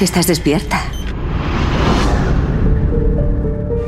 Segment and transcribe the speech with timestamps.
[0.00, 0.80] Estás despierta.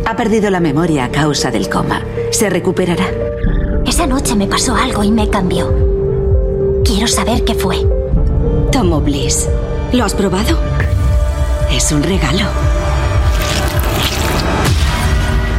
[0.05, 2.03] Ha perdido la memoria a causa del coma.
[2.31, 3.07] Se recuperará.
[3.87, 5.73] Esa noche me pasó algo y me cambió.
[6.85, 7.87] Quiero saber qué fue.
[8.71, 9.49] Tomo Bliss.
[9.93, 10.59] ¿Lo has probado?
[11.71, 12.45] Es un regalo.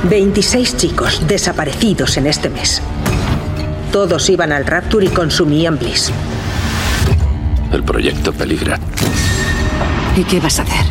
[0.08, 2.80] 26 chicos desaparecidos en este mes.
[3.92, 6.12] Todos iban al Rapture y consumían Bliss.
[7.72, 8.78] El proyecto peligra.
[10.16, 10.86] ¿Y qué vas a hacer?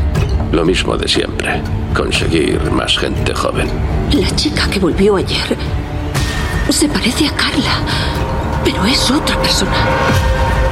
[0.51, 1.62] Lo mismo de siempre.
[1.95, 3.69] Conseguir más gente joven.
[4.12, 5.56] La chica que volvió ayer
[6.69, 7.81] se parece a Carla,
[8.64, 9.73] pero es otra persona.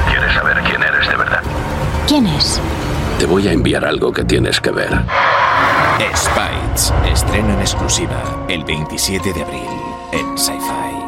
[0.09, 1.41] ¿Quieres saber quién eres de verdad?
[2.07, 2.59] ¿Quién es?
[3.19, 4.89] Te voy a enviar algo que tienes que ver.
[6.15, 9.69] Spites, estreno en exclusiva el 27 de abril
[10.11, 11.00] en Sci-Fi.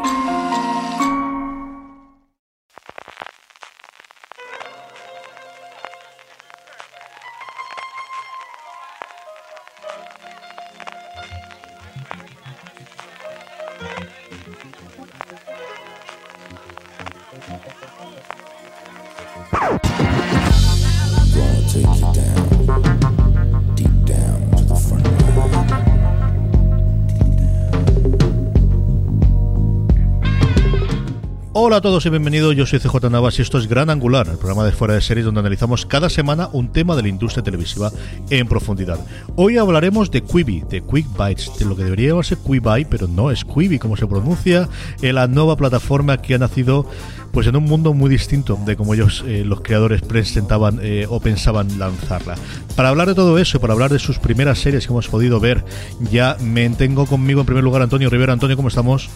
[32.04, 34.72] Todos y bienvenidos, yo soy CJ Navas y esto es Gran Angular, el programa de
[34.72, 37.90] fuera de series donde analizamos cada semana un tema de la industria televisiva
[38.30, 38.98] en profundidad.
[39.36, 43.30] Hoy hablaremos de Quibi, de Quick Bites, de lo que debería llamarse Quibi, pero no
[43.30, 44.68] es Quibi como se pronuncia,
[45.00, 46.86] en la nueva plataforma que ha nacido
[47.32, 51.20] pues en un mundo muy distinto de como ellos, eh, los creadores, presentaban eh, o
[51.20, 52.34] pensaban lanzarla.
[52.76, 55.64] Para hablar de todo eso para hablar de sus primeras series que hemos podido ver,
[56.10, 58.32] ya me tengo conmigo en primer lugar Antonio Rivera.
[58.32, 59.08] Antonio, ¿cómo estamos?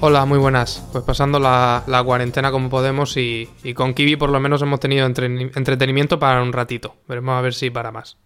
[0.00, 0.86] Hola, muy buenas.
[0.92, 5.26] Pues pasando la, cuarentena como podemos y, con Kiwi por lo menos hemos tenido entre-
[5.26, 6.94] entretenimiento para un ratito.
[7.08, 8.16] Veremos a ver si para más.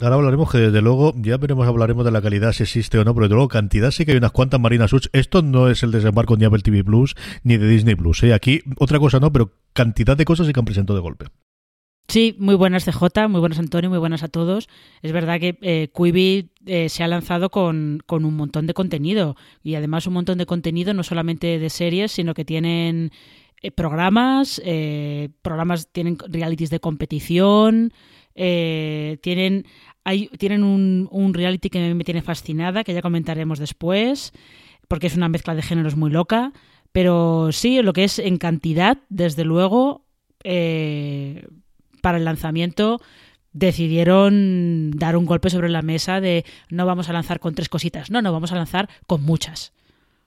[0.00, 3.14] Ahora hablaremos que desde luego, ya veremos, hablaremos de la calidad si existe o no,
[3.14, 5.08] pero desde luego cantidad sí que hay unas cuantas Marina Such.
[5.12, 8.22] Esto no es el desembarco ni Apple TV Plus ni de Disney Plus.
[8.22, 8.32] ¿eh?
[8.32, 11.26] Aquí otra cosa no, pero cantidad de cosas sí que han presentado de golpe.
[12.12, 14.68] Sí, muy buenas CJ, muy buenas Antonio, muy buenas a todos.
[15.00, 19.76] Es verdad que eh, Quibi eh, se ha lanzado con, un montón de contenido y
[19.76, 23.12] además un montón de contenido no solamente de series, sino que tienen
[23.62, 27.94] eh, programas, eh, programas tienen realities de competición,
[28.34, 29.64] eh, tienen
[30.04, 34.34] hay, tienen un, un reality que me tiene fascinada, que ya comentaremos después,
[34.86, 36.52] porque es una mezcla de géneros muy loca.
[36.92, 40.04] Pero sí, lo que es en cantidad, desde luego,
[40.44, 41.46] eh,
[42.02, 43.00] para el lanzamiento
[43.54, 48.10] decidieron dar un golpe sobre la mesa de no vamos a lanzar con tres cositas,
[48.10, 49.72] no, no, vamos a lanzar con muchas.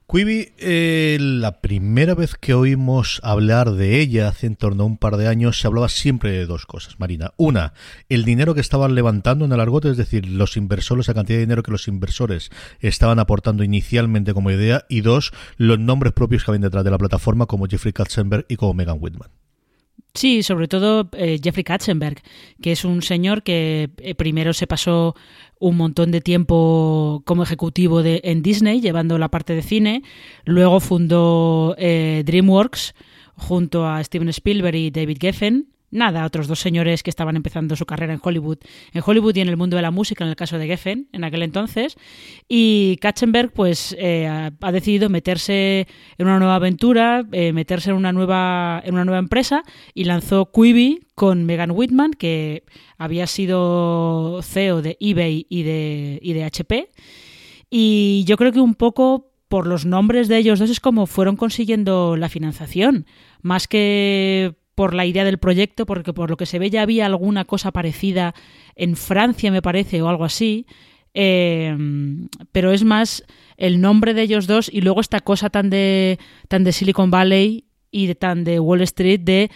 [0.08, 4.98] Quibi, eh, la primera vez que oímos hablar de ella hace en torno a un
[4.98, 7.32] par de años, se hablaba siempre de dos cosas, Marina.
[7.36, 7.72] Una,
[8.08, 11.46] el dinero que estaban levantando en el argote, es decir, los inversores, la cantidad de
[11.46, 14.84] dinero que los inversores estaban aportando inicialmente como idea.
[14.88, 18.54] Y dos, los nombres propios que habían detrás de la plataforma, como Jeffrey Katzenberg y
[18.54, 19.30] como Megan Whitman.
[20.16, 22.22] Sí, sobre todo eh, Jeffrey Katzenberg,
[22.62, 25.14] que es un señor que eh, primero se pasó
[25.58, 30.02] un montón de tiempo como ejecutivo de, en Disney, llevando la parte de cine,
[30.46, 32.94] luego fundó eh, DreamWorks
[33.36, 35.68] junto a Steven Spielberg y David Geffen.
[35.90, 38.58] Nada, otros dos señores que estaban empezando su carrera en Hollywood,
[38.92, 41.22] en Hollywood y en el mundo de la música, en el caso de Geffen, en
[41.22, 41.96] aquel entonces.
[42.48, 45.86] Y Katzenberg, pues, eh, ha, decidido meterse
[46.18, 49.62] en una nueva aventura, eh, meterse en una nueva, en una nueva empresa
[49.94, 52.64] y lanzó Quibi con Megan Whitman, que
[52.98, 56.90] había sido CEO de eBay y de, y de HP.
[57.70, 61.36] Y yo creo que un poco por los nombres de ellos dos es como fueron
[61.36, 63.06] consiguiendo la financiación,
[63.42, 67.06] más que por la idea del proyecto, porque por lo que se ve ya había
[67.06, 68.34] alguna cosa parecida
[68.76, 70.66] en Francia, me parece, o algo así.
[71.14, 71.74] Eh,
[72.52, 73.24] pero es más
[73.56, 77.64] el nombre de ellos dos y luego esta cosa tan de, tan de Silicon Valley
[77.90, 79.50] y de, tan de Wall Street de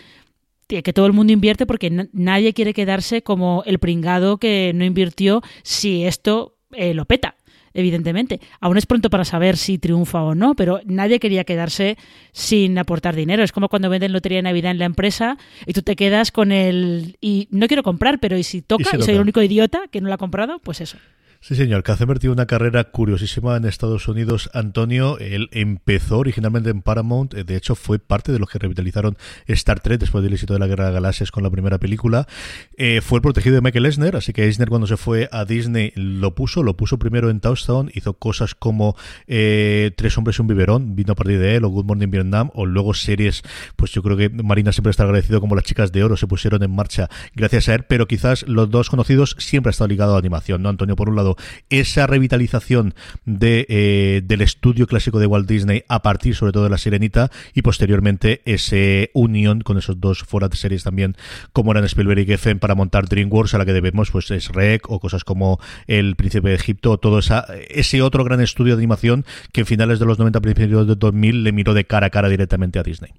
[0.68, 5.42] que todo el mundo invierte porque nadie quiere quedarse como el pringado que no invirtió
[5.64, 7.34] si esto eh, lo peta
[7.74, 8.40] evidentemente.
[8.60, 11.96] Aún es pronto para saber si triunfa o no, pero nadie quería quedarse
[12.32, 13.42] sin aportar dinero.
[13.42, 16.52] Es como cuando venden lotería de Navidad en la empresa y tú te quedas con
[16.52, 17.16] el...
[17.20, 18.96] y no quiero comprar, pero ¿y si toca?
[18.96, 20.58] ¿Y, soy el único idiota que no lo ha comprado?
[20.58, 20.98] Pues eso.
[21.42, 21.82] Sí, señor.
[21.82, 24.50] Kazemer tiene una carrera curiosísima en Estados Unidos.
[24.52, 27.32] Antonio, él empezó originalmente en Paramount.
[27.32, 29.16] De hecho, fue parte de los que revitalizaron
[29.46, 32.28] Star Trek después del éxito de la Guerra de Galaxias con la primera película.
[32.76, 35.94] Eh, fue el protegido de Michael Eisner, así que Eisner cuando se fue a Disney
[35.94, 36.62] lo puso.
[36.62, 37.90] Lo puso primero en Touchdown.
[37.94, 38.94] Hizo cosas como
[39.26, 40.94] eh, Tres hombres y un biberón.
[40.94, 41.64] Vino a partir de él.
[41.64, 42.50] O Good Morning Vietnam.
[42.52, 43.42] O luego series,
[43.76, 46.62] pues yo creo que Marina siempre está agradecido como las chicas de oro se pusieron
[46.62, 47.84] en marcha gracias a él.
[47.88, 50.68] Pero quizás los dos conocidos siempre ha estado ligado a animación, ¿no?
[50.68, 51.29] Antonio, por un lado,
[51.68, 52.94] esa revitalización
[53.24, 57.30] de, eh, del estudio clásico de Walt Disney a partir sobre todo de La Sirenita
[57.54, 61.16] y posteriormente ese unión con esos dos fuera de series también
[61.52, 64.90] como eran Spielberg y Geffen para montar DreamWorks a la que debemos pues es Rec
[64.90, 68.80] o cosas como El Príncipe de Egipto o todo esa, ese otro gran estudio de
[68.80, 72.10] animación que en finales de los 90 principios de 2000 le miró de cara a
[72.10, 73.12] cara directamente a Disney.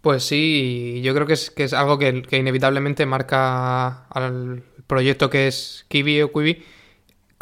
[0.00, 5.46] Pues sí, yo creo que es, que es algo que, inevitablemente marca al proyecto que
[5.46, 6.62] es Kiwi o Quibi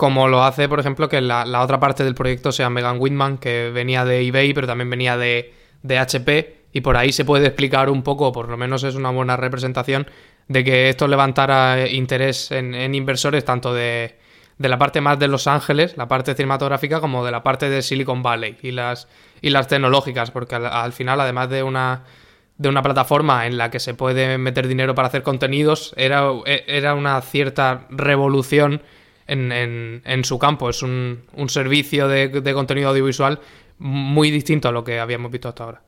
[0.02, 3.70] como lo hace, por ejemplo, que la, otra parte del proyecto sea Megan Whitman, que
[3.72, 5.54] venía de eBay, pero también venía de,
[5.88, 9.36] HP, y por ahí se puede explicar un poco, por lo menos es una buena
[9.36, 10.08] representación,
[10.48, 14.18] de que esto levantara interés en, inversores tanto de,
[14.58, 18.24] la parte más de Los Ángeles, la parte cinematográfica, como de la parte de Silicon
[18.24, 19.06] Valley y las,
[19.40, 22.02] y las tecnológicas, porque al, final, además de una,
[22.58, 26.94] de una plataforma en la que se puede meter dinero para hacer contenidos, era, era
[26.94, 28.82] una cierta revolución
[29.26, 30.70] en, en, su campo.
[30.70, 33.40] Es un, un servicio de, de contenido audiovisual
[33.78, 35.82] muy distinto a lo que habíamos visto hasta ahora.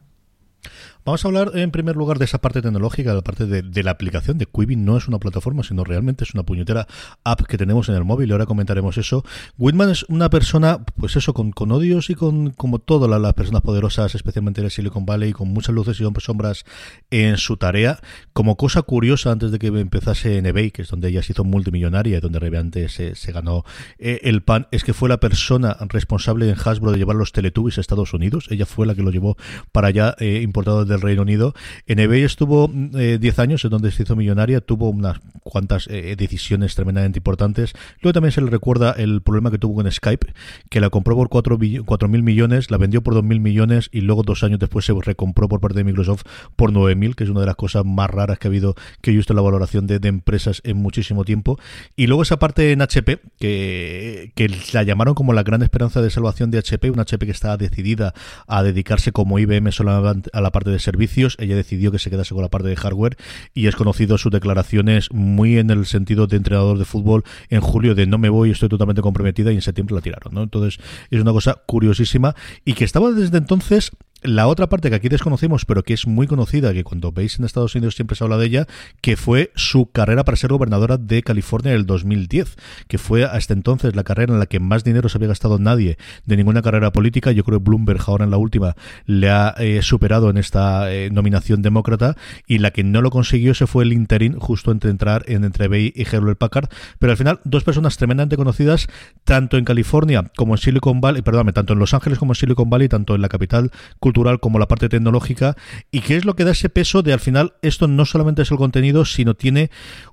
[1.04, 3.90] Vamos a hablar en primer lugar de esa parte tecnológica, de la parte de, la
[3.90, 4.74] aplicación de Quibi.
[4.74, 6.86] No es una plataforma, sino realmente es una puñetera
[7.24, 9.22] app que tenemos en el móvil y ahora comentaremos eso.
[9.58, 13.60] Whitman es una persona, pues eso, con, con odios y con como todas las personas
[13.60, 16.64] poderosas, especialmente en el Silicon Valley, con muchas luces y sombras
[17.10, 17.98] en su tarea.
[18.32, 21.44] Como cosa curiosa, antes de que empezase en eBay, que es donde ella se hizo
[21.44, 23.66] multimillonaria y donde realmente se, se ganó
[23.98, 27.76] eh, el pan, es que fue la persona responsable en Hasbro de llevar los Teletubbies
[27.76, 28.46] a Estados Unidos.
[28.48, 29.36] Ella fue la que lo llevó
[29.70, 31.54] para allá, eh, importado desde del Reino Unido.
[31.86, 36.14] En eBay estuvo 10 eh, años, en donde se hizo millonaria, tuvo unas cuantas eh,
[36.16, 37.72] decisiones tremendamente importantes.
[38.00, 40.32] Luego también se le recuerda el problema que tuvo con Skype,
[40.70, 44.22] que la compró por 4 mil millones, la vendió por 2 mil millones y luego
[44.22, 46.22] dos años después se recompró por parte de Microsoft
[46.56, 49.10] por 9 mil, que es una de las cosas más raras que ha habido que
[49.10, 51.58] he visto en la valoración de, empresas en muchísimo tiempo.
[51.96, 56.10] Y luego esa parte en HP, que, que la llamaron como la gran esperanza de
[56.10, 58.14] salvación de HP, una HP que estaba decidida
[58.46, 61.36] a dedicarse como IBM solamente a la parte de servicios.
[61.40, 63.16] Ella decidió que se quedase con la parte de hardware
[63.54, 67.94] y es conocido sus declaraciones muy en el sentido de entrenador de fútbol en julio
[67.94, 70.34] de no me voy, estoy totalmente comprometida y en septiembre la tiraron.
[70.34, 70.42] ¿no?
[70.42, 70.78] Entonces
[71.10, 72.34] es una cosa curiosísima
[72.64, 73.90] y que estaba desde entonces
[74.24, 77.44] la otra parte que aquí desconocemos, pero que es muy conocida, que cuando veis en
[77.44, 78.66] Estados Unidos siempre se habla de ella,
[79.02, 82.56] que fue su carrera para ser gobernadora de California en el 2010,
[82.88, 85.98] que fue hasta entonces la carrera en la que más dinero se había gastado nadie
[86.24, 87.32] de ninguna carrera política.
[87.32, 91.10] Yo creo que Bloomberg ahora en la última le ha eh, superado en esta eh,
[91.10, 95.24] nominación demócrata y la que no lo consiguió se fue el interín justo entre entrar
[95.26, 96.70] en entre Bay y Hewlett Packard.
[96.98, 98.88] Pero al final, dos personas tremendamente conocidas,
[99.24, 102.70] tanto en California como en Silicon Valley, perdóname, tanto en Los Ángeles como en Silicon
[102.70, 103.70] Valley, tanto en la capital
[104.00, 105.56] cultural como la parte tecnológica
[105.90, 108.50] y qué es lo que da ese peso de al final esto no solamente es
[108.50, 109.70] el contenido, sino tiene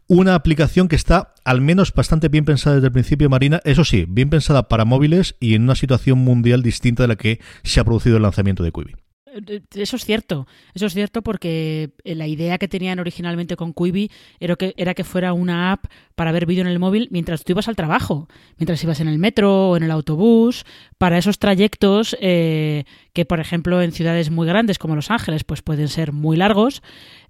[0.08, 4.05] una aplicación que está al menos bastante bien pensada desde el principio, Marina, eso sí,
[4.08, 7.84] bien pensada para móviles y en una situación mundial distinta de la que se ha
[7.84, 8.96] producido el lanzamiento de Quibi.
[9.33, 13.73] Eh, eso es cierto, eso es cierto porque eh, la idea que tenían originalmente con
[13.73, 15.85] Quibi era que, era que fuera una app
[16.15, 19.19] para ver vídeo en el móvil mientras tú ibas al trabajo, mientras ibas en el
[19.19, 20.65] metro o en el autobús,
[20.97, 22.83] para esos trayectos eh,
[23.13, 26.81] que, por ejemplo, en ciudades muy grandes como Los Ángeles, pues pueden ser muy largos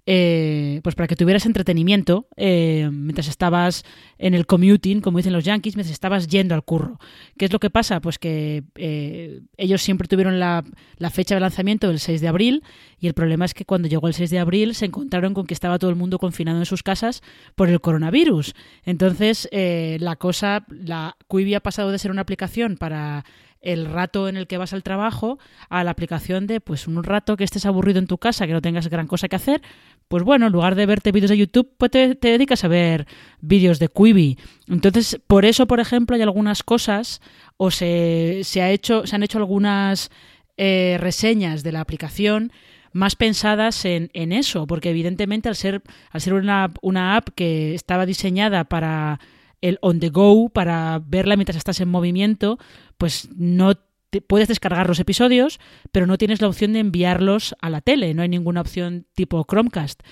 [0.04, 3.84] eh, pues para que tuvieras entretenimiento eh, mientras estabas
[4.18, 6.98] en el commuting, como dicen los yankees, mientras estabas yendo al curro.
[7.38, 8.00] ¿Qué es lo que pasa?
[8.00, 10.64] Pues que eh, ellos siempre tuvieron la,
[11.12, 12.64] fecha de lanzamiento del 6 de abril
[12.98, 15.54] y el problema es que cuando llegó el 6 de abril se encontraron con que
[15.54, 17.22] estaba todo el mundo confinado en sus casas
[17.54, 18.54] por el coronavirus.
[18.84, 23.24] Entonces, la cosa, la Quibi ha pasado de ser una aplicación para
[23.62, 25.38] el rato en el que vas al trabajo
[25.68, 28.60] a la aplicación de pues un rato que estés aburrido en tu casa, que no
[28.60, 29.62] tengas gran cosa que hacer,
[30.08, 33.06] pues bueno, en lugar de verte vídeos de YouTube, pues te, dedicas a ver
[33.40, 34.36] vídeos de Quibi.
[34.68, 37.22] Entonces, por eso, por ejemplo, hay algunas cosas
[37.56, 40.10] o se, se ha hecho, se han hecho algunas
[40.56, 42.52] eh, reseñas de la aplicación
[42.92, 47.74] más pensadas en, en, eso, porque evidentemente al ser, al ser una, una app que
[47.74, 49.18] estaba diseñada para
[49.62, 52.58] el on the go, para verla mientras estás en movimiento,
[52.98, 53.74] pues no
[54.10, 55.58] te, puedes descargar los episodios,
[55.90, 59.44] pero no tienes la opción de enviarlos a la tele, no hay ninguna opción tipo
[59.48, 60.02] Chromecast.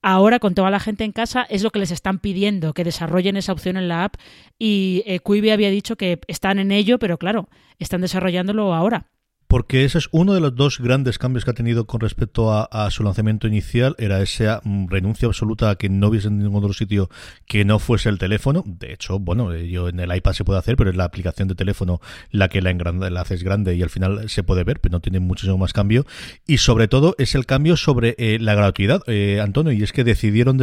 [0.00, 3.36] Ahora, con toda la gente en casa, es lo que les están pidiendo, que desarrollen
[3.36, 4.14] esa opción en la app.
[4.56, 7.48] Y eh, Quibi había dicho que están en ello, pero claro,
[7.80, 9.08] están desarrollándolo ahora
[9.48, 12.90] porque ese es uno de los dos grandes cambios que ha tenido con respecto a,
[12.90, 16.74] su lanzamiento inicial, era esa mm, renuncia absoluta a que no hubiese en ningún otro
[16.74, 17.08] sitio
[17.46, 18.62] que no fuese el teléfono.
[18.66, 21.54] De hecho, bueno, yo en el iPad se puede hacer, pero es la aplicación de
[21.54, 22.00] teléfono
[22.30, 25.18] la que la, la haces grande y al final se puede ver, pero no tiene
[25.18, 26.06] muchísimo más cambio.
[26.46, 30.04] Y sobre todo es el cambio sobre eh, la gratuidad, eh, Antonio, y es que
[30.04, 30.58] decidieron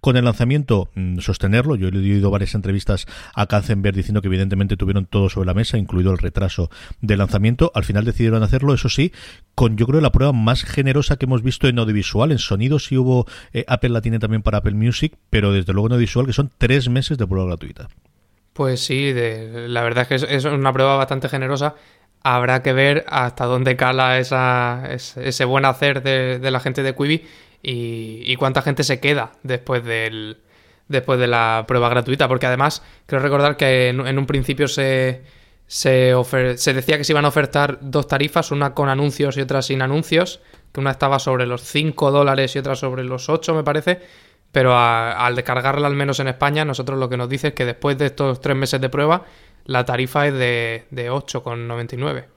[0.00, 1.76] con el lanzamiento mm, sostenerlo.
[1.76, 5.78] Yo he leído varias entrevistas a Kanzenberg diciendo que evidentemente tuvieron todo sobre la mesa,
[5.78, 7.70] incluido el retraso del lanzamiento.
[7.74, 9.12] Al final decidieron hacerlo, eso sí,
[9.54, 12.32] con yo creo la prueba más generosa que hemos visto en audiovisual.
[12.32, 15.88] En sonido sí hubo, eh, Apple la tiene también para Apple Music, pero desde luego
[15.88, 17.88] en audiovisual que son tres meses de prueba gratuita.
[18.54, 21.74] Pues sí, la verdad es que es, una prueba bastante generosa.
[22.22, 27.22] Habrá que ver hasta dónde cala esa, ese, buen hacer de, la gente de Quibi
[27.62, 30.38] y, cuánta gente se queda después del,
[30.88, 35.22] después de la prueba gratuita, porque además creo recordar que en un principio se,
[35.66, 36.12] se,
[36.56, 39.82] se decía que se iban a ofertar dos tarifas, una con anuncios y otra sin
[39.82, 40.40] anuncios,
[40.72, 44.00] que una estaba sobre los 5 dólares y otra sobre los 8, me parece.
[44.52, 47.98] Pero al descargarla, al menos en España, nosotros lo que nos dice es que después
[47.98, 49.24] de estos tres meses de prueba,
[49.64, 52.35] la tarifa es de, de 8,99.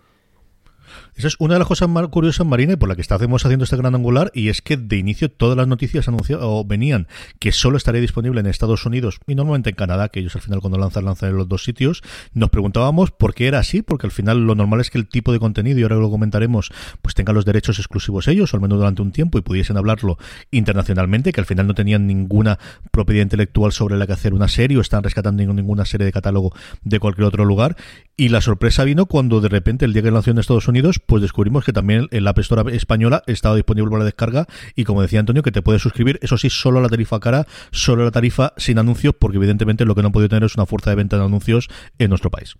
[1.15, 3.63] Esa es una de las cosas más curiosas, Marina, y por la que estamos haciendo
[3.63, 7.07] este gran angular, y es que de inicio todas las noticias o venían
[7.39, 10.61] que solo estaría disponible en Estados Unidos y normalmente en Canadá, que ellos al final
[10.61, 12.01] cuando lanzan, lanzan en los dos sitios.
[12.33, 15.31] Nos preguntábamos por qué era así, porque al final lo normal es que el tipo
[15.31, 18.77] de contenido, y ahora lo comentaremos, pues tengan los derechos exclusivos ellos, o al menos
[18.77, 20.17] durante un tiempo, y pudiesen hablarlo
[20.51, 22.59] internacionalmente, que al final no tenían ninguna
[22.91, 26.53] propiedad intelectual sobre la que hacer una serie, o están rescatando ninguna serie de catálogo
[26.83, 27.75] de cualquier otro lugar.
[28.15, 31.21] Y la sorpresa vino cuando de repente el día que lanzó en Estados Unidos, pues
[31.21, 35.43] descubrimos que también el App Store española estaba disponible para descarga y como decía Antonio,
[35.43, 39.15] que te puedes suscribir, eso sí, solo la tarifa cara, solo la tarifa sin anuncios,
[39.19, 41.67] porque evidentemente lo que no ha podido tener es una fuerza de venta de anuncios
[41.97, 42.55] en nuestro país.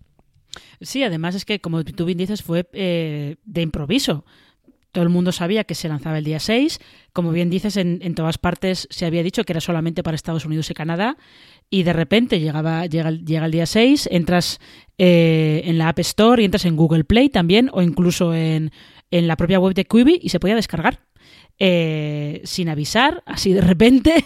[0.82, 4.26] Sí, además es que, como tú bien dices, fue eh, de improviso.
[4.92, 6.80] Todo el mundo sabía que se lanzaba el día 6.
[7.14, 10.46] Como bien dices, en, en, todas partes se había dicho que era solamente para Estados
[10.46, 11.18] Unidos y Canadá.
[11.70, 14.60] Y de repente llegaba, llega, llega el día 6, entras
[14.98, 18.72] eh, en la App Store y entras en Google Play también, o incluso en,
[19.12, 21.02] en la propia web de Quibi y se podía descargar.
[21.62, 24.26] Eh, sin avisar, así de repente.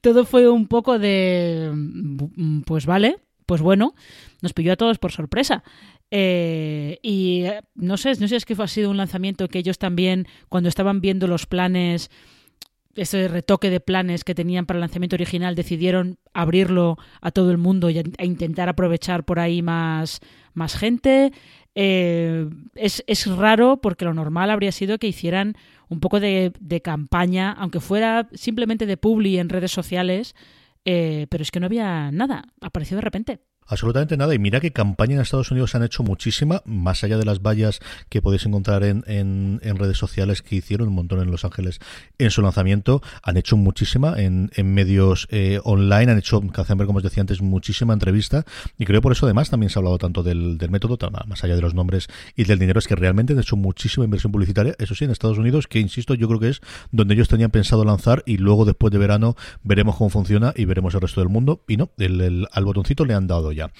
[0.00, 1.70] Todo fue un poco de.
[1.72, 3.94] Mm, pues vale, pues bueno,
[4.40, 5.62] nos pilló a todos por sorpresa.
[6.10, 9.78] Eh, y eh, no sé, no sé es que ha sido un lanzamiento que ellos
[9.78, 12.10] también, cuando estaban viendo los planes,
[12.94, 17.58] ese retoque de planes que tenían para el lanzamiento original, decidieron abrirlo a todo el
[17.58, 20.20] mundo y a, intentar aprovechar por ahí más,
[20.54, 21.32] más gente.
[21.74, 25.56] Eh, es, es, raro porque lo normal habría sido que hicieran
[25.88, 30.34] un poco de, de campaña, aunque fuera simplemente de publi en redes sociales,
[30.84, 33.40] pero es que no había nada, apareció de repente.
[33.66, 34.34] Absolutamente nada.
[34.34, 37.80] Y mira que campaña en Estados Unidos han hecho muchísima, más allá de las vallas
[38.08, 41.80] que podéis encontrar en, en, redes sociales que hicieron un montón en Los Ángeles
[42.18, 43.02] en su lanzamiento.
[43.22, 47.92] Han hecho muchísima en, en medios eh, online, han hecho, como os decía antes, muchísima
[47.92, 48.44] entrevista.
[48.78, 51.56] Y creo por eso además también se ha hablado tanto del, del método, más allá
[51.56, 54.74] de los nombres y del dinero, es que realmente han hecho muchísima inversión publicitaria.
[54.78, 57.84] Eso sí, en Estados Unidos, que insisto, yo creo que es donde ellos tenían pensado
[57.84, 61.62] lanzar y luego después de verano veremos cómo funciona y veremos el resto del mundo.
[61.68, 63.70] Y no, el, al botoncito le han dado ya.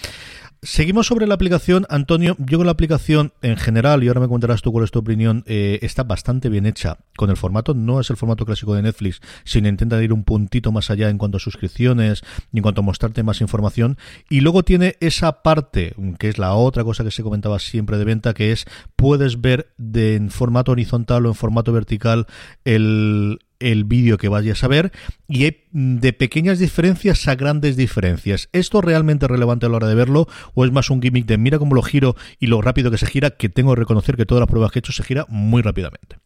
[0.64, 2.36] Seguimos sobre la aplicación, Antonio.
[2.38, 5.42] Yo con la aplicación en general, y ahora me contarás tú cuál es tu opinión,
[5.46, 6.98] eh, está bastante bien hecha.
[7.16, 10.70] Con el formato, no es el formato clásico de Netflix, sino intenta ir un puntito
[10.70, 13.98] más allá en cuanto a suscripciones y en cuanto a mostrarte más información.
[14.30, 18.04] Y luego tiene esa parte, que es la otra cosa que se comentaba siempre de
[18.04, 18.64] venta, que es
[18.94, 22.28] puedes ver de, en formato horizontal o en formato vertical
[22.64, 24.92] el, el vídeo que vayas a ver
[25.28, 28.48] y hay de pequeñas diferencias a grandes diferencias.
[28.52, 31.38] ¿Esto es realmente relevante a la hora de verlo o es más un gimmick de
[31.38, 34.26] mira cómo lo giro y lo rápido que se gira que tengo que reconocer que
[34.26, 36.16] todas las pruebas que he hecho se gira muy rápidamente?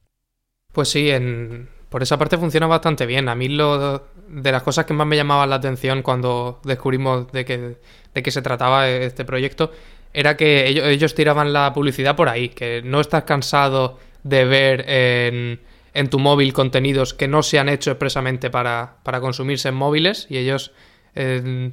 [0.72, 1.68] Pues sí, en...
[1.88, 3.28] por esa parte funciona bastante bien.
[3.28, 7.44] A mí lo de las cosas que más me llamaban la atención cuando descubrimos de
[7.44, 7.76] qué,
[8.14, 9.70] de qué se trataba este proyecto
[10.16, 15.60] era que ellos, tiraban la publicidad por ahí, que no estás cansado de ver en,
[15.96, 20.26] en tu móvil contenidos que no se han hecho expresamente para, para consumirse en móviles
[20.28, 20.72] y ellos
[21.14, 21.72] eh,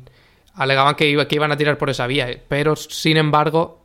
[0.55, 3.83] alegaban que, que iban a tirar por esa vía, pero sin embargo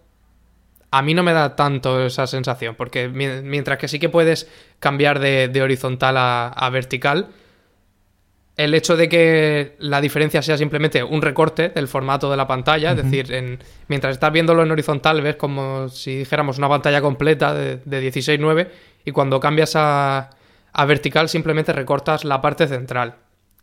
[0.90, 5.18] a mí no me da tanto esa sensación, porque mientras que sí que puedes cambiar
[5.18, 7.28] de, horizontal a, vertical,
[8.57, 12.92] el hecho de que la diferencia sea simplemente un recorte del formato de la pantalla,
[12.92, 17.54] es decir, en, mientras estás viéndolo en horizontal ves como si dijéramos una pantalla completa
[17.54, 18.68] de, de 16.9
[19.08, 20.30] y cuando cambias a,
[20.86, 23.16] vertical simplemente recortas la parte central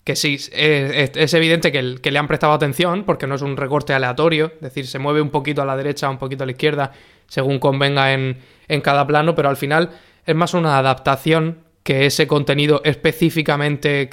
[0.03, 4.51] que sí, es, evidente que, le han prestado atención porque no es un recorte aleatorio,
[4.55, 6.91] es decir, se mueve un poquito a la derecha, un poquito a la izquierda,
[7.25, 8.37] según convenga en,
[8.83, 9.89] cada plano, pero al final
[10.23, 14.11] es más una adaptación que ese contenido específicamente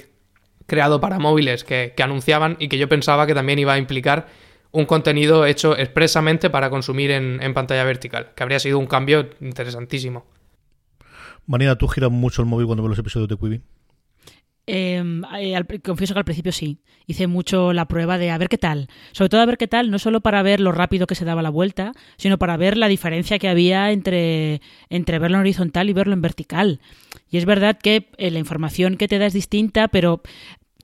[0.65, 4.29] creado para móviles que, anunciaban y que yo pensaba que también iba a implicar
[4.71, 10.25] un contenido hecho expresamente para consumir en pantalla vertical, que habría sido un cambio interesantísimo.
[11.47, 13.61] Marina, ¿tú giras mucho el móvil cuando ves los episodios de Quibi?
[14.65, 16.79] Em, eh, confieso que al principio sí.
[17.07, 18.89] Hice mucho la prueba de a ver qué tal.
[19.11, 21.43] Sobre todo a ver qué tal, no solo para ver lo rápido que se daba
[21.43, 25.93] la vuelta, sino para ver la diferencia que había entre, entre verlo en horizontal y
[25.93, 26.81] verlo en vertical.
[27.29, 30.23] Y es verdad que eh, la información que te da es distinta, pero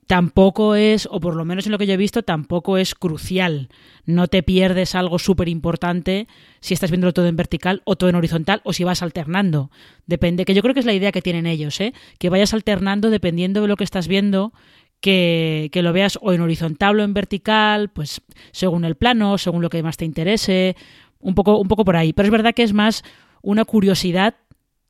[0.09, 3.69] tampoco es, o por lo menos en lo que yo he visto, tampoco es crucial.
[4.05, 6.27] No te pierdes algo súper importante
[6.61, 9.69] si estás viéndolo todo en vertical o todo en horizontal o si vas alternando.
[10.07, 11.93] Depende, que yo creo que es la idea que tienen ellos, ¿eh?
[12.17, 14.51] que vayas alternando dependiendo de lo que estás viendo.
[14.99, 19.61] Que, que lo veas o en horizontal o en vertical, pues según el plano, según
[19.61, 20.75] lo que más te interese,
[21.19, 22.11] un poco, un poco por ahí.
[22.11, 23.03] Pero es verdad que es más
[23.41, 24.35] una curiosidad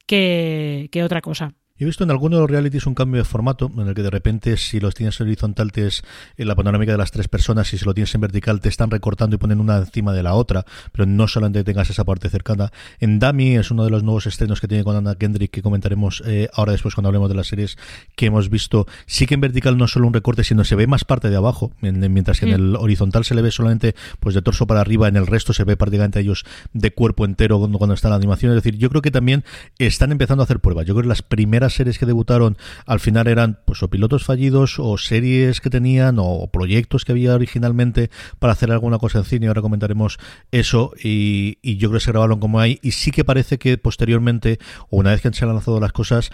[0.08, 1.54] que, que otra cosa.
[1.82, 4.10] He visto en algunos de los realities un cambio de formato, en el que de
[4.10, 6.04] repente si los tienes en horizontal te es
[6.36, 8.92] en la panorámica de las tres personas y si lo tienes en vertical te están
[8.92, 12.74] recortando y ponen una encima de la otra, pero no solamente tengas esa parte cercana.
[13.00, 16.22] En Dummy es uno de los nuevos estrenos que tiene con Anna Kendrick que comentaremos
[16.26, 17.78] eh, ahora después cuando hablemos de las series
[18.18, 18.86] que hemos visto.
[19.06, 21.38] Sí que en vertical no es solo un recorte, sino se ve más parte de
[21.38, 25.08] abajo, mientras que en el horizontal se le ve solamente pues de torso para arriba,
[25.08, 26.44] en el resto se ve prácticamente a ellos
[26.74, 28.52] de cuerpo entero cuando, cuando está la animación.
[28.52, 29.46] Es decir, yo creo que también
[29.78, 30.86] están empezando a hacer pruebas.
[30.86, 34.80] Yo creo que las primeras series que debutaron al final eran pues o pilotos fallidos
[34.80, 39.48] o series que tenían o proyectos que había originalmente para hacer alguna cosa en cine.
[39.48, 40.18] Ahora comentaremos
[40.52, 42.80] eso y, yo creo que se grabaron como hay.
[42.82, 46.32] Y sí que parece que posteriormente, o una vez que se han lanzado las cosas,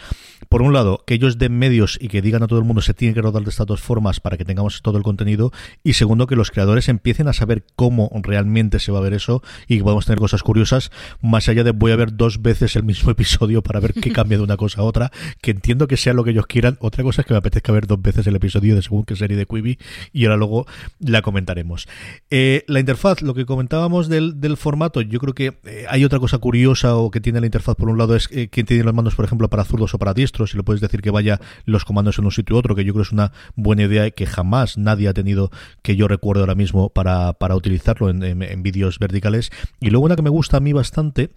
[0.49, 2.93] por un lado, que ellos den medios y que digan a todo el mundo se
[2.93, 5.51] tiene que rodar de estas dos formas para que tengamos todo el contenido.
[5.83, 9.43] Y segundo, que los creadores empiecen a saber cómo realmente se va a ver eso
[9.67, 12.83] y que podemos tener cosas curiosas, más allá de voy a ver dos veces el
[12.83, 16.13] mismo episodio para ver qué cambia de una cosa a otra, que entiendo que sea
[16.13, 16.77] lo que ellos quieran.
[16.79, 19.37] Otra cosa es que me apetezca ver dos veces el episodio de según qué serie
[19.37, 19.77] de Quibi
[20.13, 20.65] y ahora luego
[20.99, 21.87] la comentaremos.
[22.29, 26.37] Eh, la interfaz, lo que comentábamos del, formato, yo creo que eh, hay otra cosa
[26.37, 29.15] curiosa o que tiene la interfaz por un lado es eh, quién tiene los mandos,
[29.15, 32.19] por ejemplo, para zurdos o para diestros, y le puedes decir que vaya los comandos
[32.19, 35.07] en un sitio u otro, que yo creo es una buena idea que jamás nadie
[35.07, 39.51] ha tenido que yo recuerdo ahora mismo para, para utilizarlo en, en vídeos verticales.
[39.79, 41.31] Y luego una que me gusta a mí bastante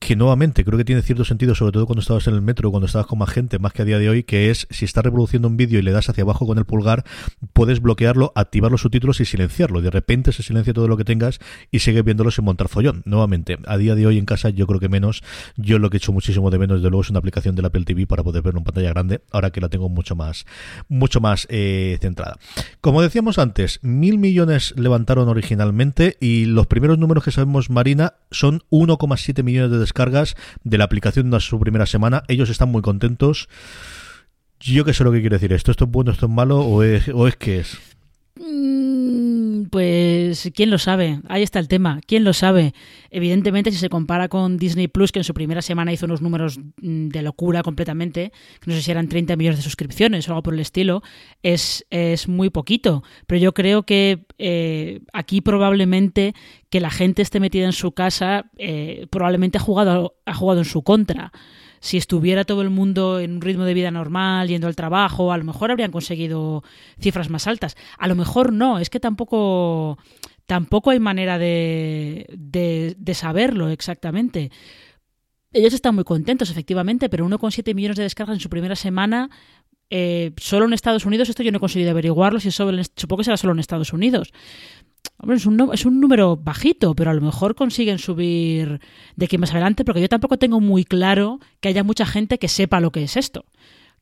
[0.00, 2.86] que nuevamente creo que tiene cierto sentido, sobre todo cuando estabas en el metro, cuando
[2.86, 5.46] estabas con más gente, más que a día de hoy, que es si estás reproduciendo
[5.46, 7.04] un vídeo y le das hacia abajo con el pulgar,
[7.52, 9.82] puedes bloquearlo, activar los subtítulos y silenciarlo.
[9.82, 11.38] De repente se silencia todo lo que tengas
[11.70, 13.02] y sigues viéndolo sin montar follón.
[13.04, 15.22] Nuevamente, a día de hoy en casa yo creo que menos.
[15.56, 17.68] Yo lo que he hecho muchísimo de menos, desde luego, es una aplicación de la
[17.68, 20.46] Apple TV para poder verlo en pantalla grande, ahora que la tengo mucho más,
[20.88, 22.38] mucho más eh, centrada.
[22.80, 28.62] Como decíamos antes, mil millones levantaron originalmente y los primeros números que sabemos, Marina, son
[28.70, 32.22] 1,7 millones de descargas de la aplicación de su primera semana.
[32.28, 33.48] Ellos están muy contentos.
[34.60, 35.70] Yo qué sé lo que quiere decir esto.
[35.70, 37.78] ¿Esto es bueno, esto es malo o es, o es que es?
[38.36, 39.29] Mm,
[39.68, 42.74] pues quién lo sabe, ahí está el tema, quién lo sabe.
[43.10, 46.58] Evidentemente, si se compara con Disney Plus, que en su primera semana hizo unos números
[46.58, 48.32] mm, de locura completamente,
[48.66, 51.02] no sé si eran 30 millones de suscripciones o algo por el estilo,
[51.42, 53.02] es, es muy poquito.
[53.26, 56.34] Pero yo creo que eh, aquí probablemente
[56.70, 60.66] que la gente esté metida en su casa, eh, probablemente ha jugado, ha jugado en
[60.66, 61.32] su contra
[61.80, 65.38] si estuviera todo el mundo en un ritmo de vida normal, yendo al trabajo, a
[65.38, 66.62] lo mejor habrían conseguido
[67.00, 67.76] cifras más altas.
[67.98, 69.98] A lo mejor no, es que tampoco,
[70.44, 72.26] tampoco hay manera de,
[73.14, 74.50] saberlo exactamente.
[75.52, 79.30] Ellos están muy contentos, efectivamente, pero 1,7 millones de descargas en su primera semana,
[79.88, 83.36] eh, solo en Estados Unidos, esto yo no he conseguido averiguarlo, si supongo que será
[83.38, 84.32] solo en Estados Unidos.
[85.18, 88.80] Hombre, es un, es un número bajito, pero a lo mejor consiguen subir
[89.16, 92.48] de aquí más adelante, porque yo tampoco tengo muy claro que haya mucha gente que
[92.48, 93.44] sepa lo que es esto.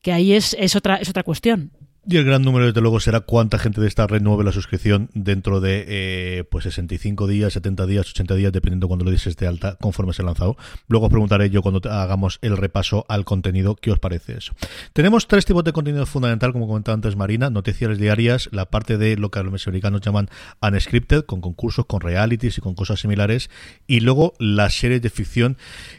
[0.01, 1.71] Que ahí es, es, otra, es otra cuestión.
[2.07, 5.59] Y el gran número, desde luego, será cuánta gente de esta renueve la suscripción dentro
[5.59, 9.75] de eh, pues 65 días, 70 días, 80 días, dependiendo cuando lo dices de alta,
[9.75, 10.57] conforme se ha lanzado.
[10.87, 14.53] Luego os preguntaré yo cuando hagamos el repaso al contenido, ¿qué os parece eso?
[14.93, 19.17] Tenemos tres tipos de contenido fundamental, como comentaba antes Marina, noticias diarias, la parte de
[19.17, 20.29] lo que los americanos llaman
[20.61, 23.49] unscripted, con concursos, con realities y con cosas similares,
[23.87, 25.57] y luego las series de ficción.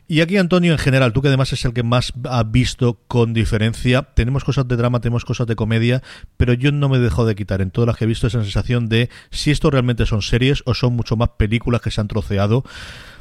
[0.09, 3.35] Y aquí, Antonio, en general, tú que además es el que más ha visto con
[3.35, 5.90] diferencia, tenemos cosas de drama, tenemos cosas de comedia,
[6.37, 8.89] pero yo no me dejo de quitar en todas las que he visto esa sensación
[8.89, 12.65] de si esto realmente son series o son mucho más películas que se han troceado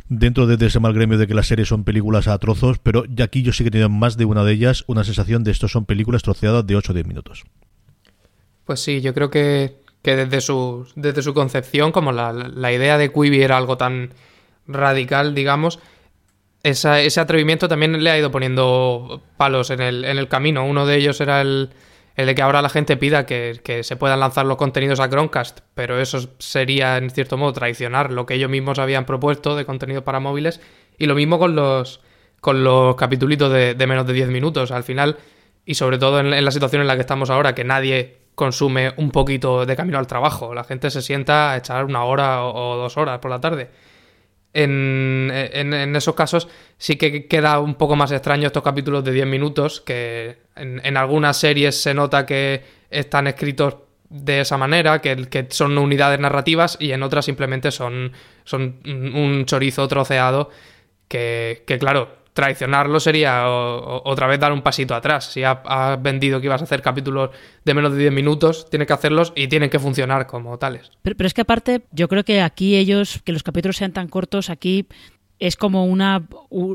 [0.10, 3.26] dentro de, ese mal gremio de que las series son películas a trozos, pero ya
[3.26, 5.68] aquí yo sí que he tenido más de una de ellas una sensación de esto
[5.68, 7.44] son películas troceadas de 8 o 10 minutos.
[8.66, 13.42] Pues sí, yo creo que, desde, su, desde su concepción, como la, idea de Quibi
[13.42, 14.14] era algo tan
[14.68, 15.80] radical, digamos,
[16.62, 20.66] ese atrevimiento también le ha ido poniendo palos en el, en el camino.
[20.66, 21.70] Uno de ellos era el,
[22.20, 25.62] el de que ahora la gente pida que, se puedan lanzar los contenidos a Chromecast,
[25.74, 30.04] pero eso sería en cierto modo traicionar lo que ellos mismos habían propuesto de contenido
[30.04, 30.60] para móviles.
[30.98, 32.02] Y lo mismo con los,
[32.42, 34.72] con los capitulitos de, menos de 10 minutos.
[34.72, 35.16] Al final,
[35.64, 39.12] y sobre todo en, la situación en la que estamos ahora, que nadie consume un
[39.12, 40.54] poquito de camino al trabajo.
[40.54, 43.70] La gente se sienta a echar una hora o dos horas por la tarde
[44.54, 49.28] en, en, esos casos sí que queda un poco más extraño estos capítulos de 10
[49.28, 53.78] minutos, que en, algunas series se nota que están escritos
[54.10, 58.12] de esa manera, que, que, son unidades narrativas, y en otras simplemente son,
[58.44, 60.50] son un chorizo troceado
[61.08, 65.34] que, que claro, traicionarlo sería otra vez dar un pasito atrás.
[65.34, 67.32] Si has vendido que ibas a hacer capítulos
[67.66, 70.90] de menos de 10 minutos, tienes que hacerlos y tienen que funcionar como tales.
[71.02, 74.08] Pero, pero, es que aparte, yo creo que aquí ellos, que los capítulos sean tan
[74.08, 74.88] cortos, aquí
[75.40, 76.28] es como una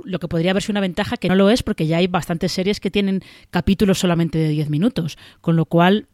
[0.05, 2.81] lo que podría verse una ventaja que no lo es porque ya hay bastantes series
[2.81, 6.09] que tienen capítulos solamente de 10 minutos, con lo cual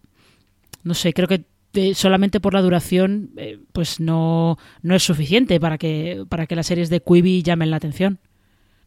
[0.85, 5.59] no sé, creo que eh, solamente por la duración eh, pues no, no es suficiente
[5.61, 8.19] para que para que las series de Quibi llamen la atención.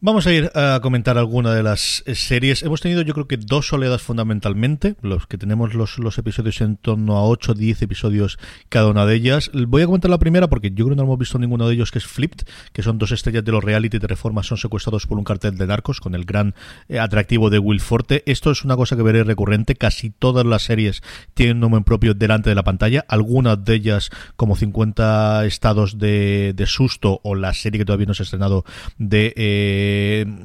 [0.06, 2.62] Vamos a ir a comentar alguna de las eh, series.
[2.62, 7.16] Hemos tenido yo creo que dos oleadas fundamentalmente, los que tenemos los, episodios en torno
[7.16, 8.38] a 8 o 10 episodios
[8.68, 9.50] cada una de ellas.
[9.54, 11.90] Voy a comentar la primera porque yo creo que no hemos visto ninguno de ellos,
[11.90, 15.16] que es Flipped, que son dos estrellas de los reality de reforma, son secuestrados por
[15.16, 16.54] un cartel de narcos con el gran
[16.90, 18.24] eh, atractivo de Will Forte.
[18.26, 22.12] Esto es una cosa que veré recurrente, casi todas las series tienen un nombre propio
[22.12, 27.54] delante de la pantalla, algunas de ellas como 50 estados de, de susto o la
[27.54, 28.66] serie que todavía no se ha estrenado
[28.98, 29.32] de...
[29.34, 29.93] Eh,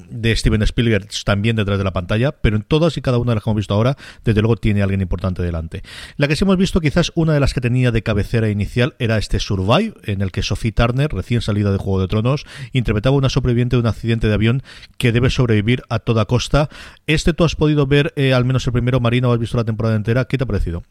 [0.09, 3.35] de, Steven Spielberg también detrás de la pantalla, pero en todas y cada una de
[3.35, 5.81] las que hemos visto ahora, desde luego tiene alguien importante delante.
[6.17, 9.17] La que sí hemos visto, quizás una de las que tenía de cabecera inicial, era
[9.17, 13.29] este Survive, en el que Sophie Turner, recién salida de Juego de Tronos, interpretaba una
[13.29, 14.63] sobreviviente de un accidente de avión
[14.97, 16.69] que debe sobrevivir a toda costa.
[17.07, 19.63] Este tú has podido ver eh, al menos el primero, Marina, o has visto la
[19.63, 20.25] temporada entera.
[20.25, 20.83] ¿Qué te ha parecido?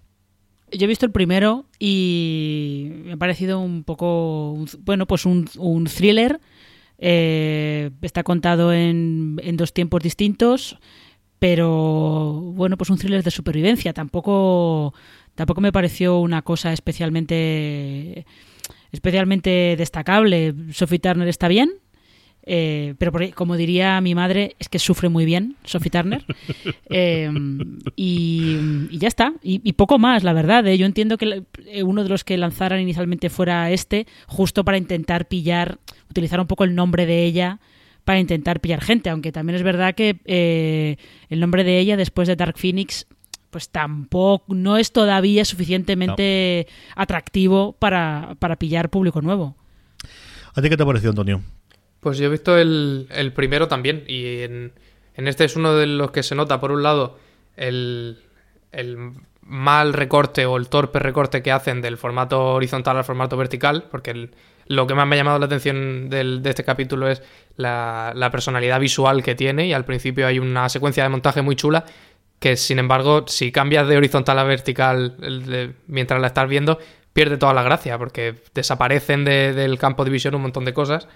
[0.70, 5.84] Yo he visto el primero y me ha parecido un poco, bueno, pues un, un
[5.84, 6.40] thriller
[6.98, 10.78] eh, está contado en, en, dos tiempos distintos,
[11.38, 13.92] pero bueno, pues un thriller de supervivencia.
[13.92, 14.94] Tampoco,
[15.34, 18.26] tampoco me pareció una cosa especialmente,
[18.92, 20.54] especialmente destacable.
[20.72, 21.70] Sophie Turner está bien,
[22.50, 26.24] eh, pero como diría mi madre, es que sufre muy bien Sophie Turner.
[26.90, 27.30] Eh,
[27.96, 29.34] y, ya está.
[29.42, 30.66] Y, poco más, la verdad.
[30.66, 30.78] ¿eh?
[30.78, 31.44] Yo entiendo que
[31.84, 35.78] uno de los que lanzaran inicialmente fuera este, justo para intentar pillar,
[36.18, 37.60] utilizar un poco el nombre de ella
[38.04, 39.10] para intentar pillar gente.
[39.10, 43.06] Aunque también es verdad que el nombre de ella, después de Dark Phoenix,
[43.50, 49.56] pues tampoco, no es todavía suficientemente atractivo para, para pillar público nuevo.
[50.54, 51.42] ¿A ti qué te ha parecido, Antonio?
[52.00, 54.72] Pues yo he visto el, primero también y en,
[55.14, 57.18] este es uno de los que se nota, por un lado,
[57.56, 58.18] el,
[59.42, 64.30] mal recorte o el torpe recorte que hacen del formato horizontal al formato vertical, porque
[64.68, 67.22] lo que más me ha llamado la atención de este capítulo es
[67.56, 71.84] la, personalidad visual que tiene y al principio hay una secuencia de montaje muy chula
[72.38, 76.78] que sin embargo si cambias de horizontal a vertical mientras la estás viendo
[77.18, 81.08] pierde toda la gracia porque desaparecen del campo de visión un montón de cosas.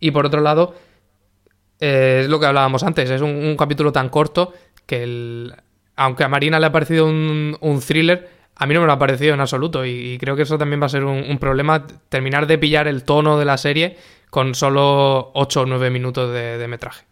[0.00, 0.74] Y por otro lado,
[1.78, 4.52] eh, es lo que hablábamos antes, es un, capítulo tan corto
[4.84, 5.52] que
[5.94, 9.34] aunque a Marina le ha parecido un, thriller, a mí no me lo ha parecido
[9.34, 12.86] en absoluto y, creo que eso también va a ser un, problema, terminar de pillar
[12.88, 13.96] el tono de la serie
[14.30, 17.04] con solo 8 o 9 minutos de, metraje.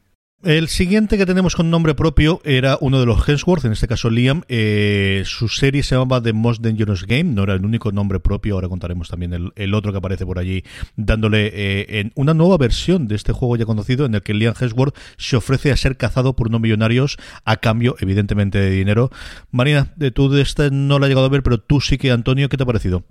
[0.45, 4.11] El siguiente que tenemos con nombre propio era uno de los Hemsworth, en este caso
[4.11, 4.43] Liam.
[4.49, 8.57] Eh, su serie se llamaba The Most Dangerous Game, no era el único nombre propio,
[8.57, 10.65] ahora contaremos también el, otro que aparece por allí,
[10.97, 14.55] dándole eh, en una nueva versión de este juego ya conocido, en el que Liam
[14.61, 19.13] Hemsworth se ofrece a ser cazado por unos millonarios a cambio, evidentemente, de dinero.
[19.53, 22.49] Marina, tú de este no la he llegado a ver, pero tú sí que, Antonio,
[22.49, 23.05] ¿qué te ha parecido?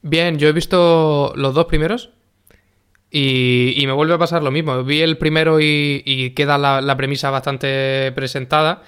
[0.00, 2.12] Bien, yo he visto los dos primeros
[3.18, 4.84] y, me vuelve a pasar lo mismo.
[4.84, 8.82] Vi el primero y, queda la, premisa bastante presentada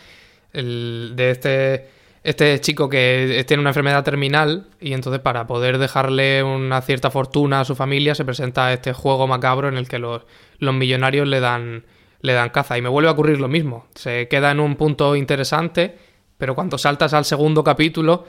[0.52, 1.88] el, de este,
[2.24, 7.60] este chico que tiene una enfermedad terminal y entonces para poder dejarle una cierta fortuna
[7.60, 10.26] a su familia se presenta este juego macabro en el que los,
[10.58, 11.86] los millonarios le dan,
[12.20, 12.76] le dan caza.
[12.76, 13.86] Y me vuelve a ocurrir lo mismo.
[13.94, 15.96] Se queda en un punto interesante,
[16.36, 18.26] pero cuando saltas al segundo capítulo...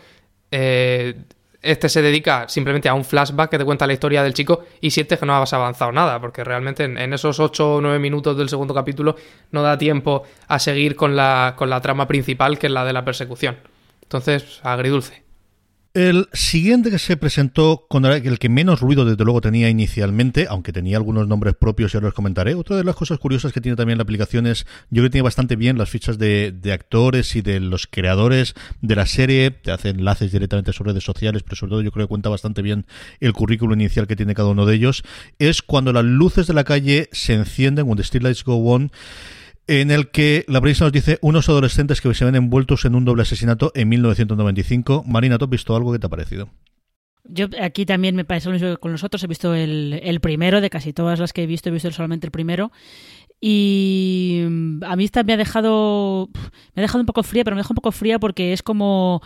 [0.51, 1.15] Eh,
[1.61, 4.91] este se dedica simplemente a un flashback que te cuenta la historia del chico y
[4.91, 8.49] sientes que no has avanzado nada, porque realmente en, esos 8 o 9 minutos del
[8.49, 9.15] segundo capítulo
[9.51, 12.93] no da tiempo a seguir con la, con la trama principal, que es la de
[12.93, 13.57] la persecución.
[14.01, 15.28] Entonces, agridulce.
[15.99, 20.71] El siguiente que se presentó con el que menos ruido desde luego tenía inicialmente, aunque
[20.71, 22.55] tenía algunos nombres propios, ya los comentaré.
[22.55, 25.23] Otra de las cosas curiosas que tiene también la aplicación es, yo creo que tiene
[25.23, 29.89] bastante bien las fichas de, actores y de los creadores de la serie, te hace
[29.89, 32.85] enlaces directamente sus redes sociales, pero sobre todo yo creo que cuenta bastante bien
[33.19, 35.03] el currículo inicial que tiene cada uno de ellos.
[35.37, 38.89] Es cuando las luces de la calle se encienden, when the street lights go on,
[39.69, 43.05] en el que la prensa nos dice unos adolescentes que se ven envueltos en un
[43.05, 45.03] doble asesinato en 1995.
[45.05, 46.49] Marina, ¿tú has visto algo que te ha parecido?
[47.23, 49.23] Yo aquí también me parece lo mismo que con los otros.
[49.23, 52.25] He visto el, el, primero, de casi todas las que he visto, he visto solamente
[52.25, 52.71] el primero.
[53.39, 54.41] Y
[54.81, 56.29] a mí esta me ha dejado.
[56.73, 59.21] Me ha dejado un poco fría, pero me deja un poco fría porque es como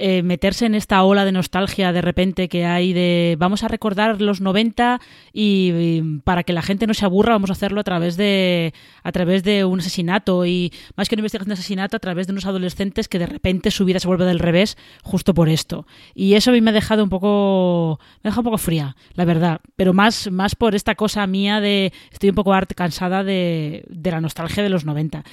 [0.00, 4.20] eh, meterse en esta ola de nostalgia de repente que hay de vamos a recordar
[4.20, 5.00] los 90
[5.32, 9.10] y, para que la gente no se aburra vamos a hacerlo a través de a
[9.10, 12.46] través de un asesinato y más que una investigación de asesinato a través de unos
[12.46, 15.84] adolescentes que de repente su vida se vuelve del revés justo por esto.
[16.14, 18.94] Y eso a mí me ha dejado un poco me ha dejado un poco fría
[19.14, 19.60] la verdad.
[19.74, 24.20] Pero más más por esta cosa mía de estoy un poco cansada de, de la
[24.20, 25.24] nostalgia de los 90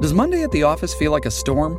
[0.00, 1.78] Does Monday at the office feel like a storm?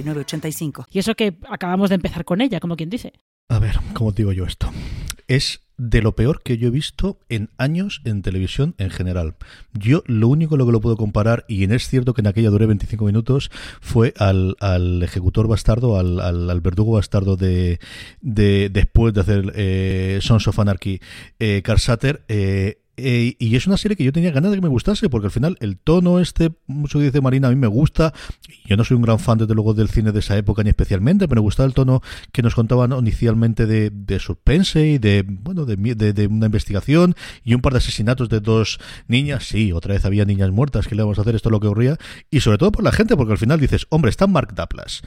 [0.91, 3.13] Y eso que acabamos de empezar con ella, como quien dice.
[3.49, 4.71] A ver, ¿cómo digo yo esto?
[5.27, 9.35] Es de lo peor que yo he visto en años en televisión en general.
[9.73, 12.67] Yo lo único lo que lo puedo comparar, y es cierto que en aquella duré
[12.67, 13.49] 25 minutos,
[13.81, 14.55] fue al,
[15.01, 17.79] ejecutor bastardo, al, verdugo bastardo de,
[18.21, 21.01] después de hacer eh, Sons of Anarchy,
[21.39, 24.61] eh, Carl Sutter, eh, eh, y es una serie que yo tenía ganas de que
[24.61, 28.13] me gustase, porque al final el tono este, mucho dice Marina, a mí me gusta.
[28.65, 31.27] Yo no soy un gran fan, desde luego, del cine de esa época, ni especialmente,
[31.27, 32.01] pero me gustaba el tono
[32.31, 37.53] que nos contaban inicialmente de, de suspense y de, bueno, de, de, una investigación y
[37.53, 39.45] un par de asesinatos de dos niñas.
[39.47, 41.35] Sí, otra vez había niñas muertas, que le vamos a hacer?
[41.35, 41.97] Esto es lo que ocurría.
[42.29, 45.01] Y sobre todo por la gente, porque al final dices, hombre, está Mark Daplas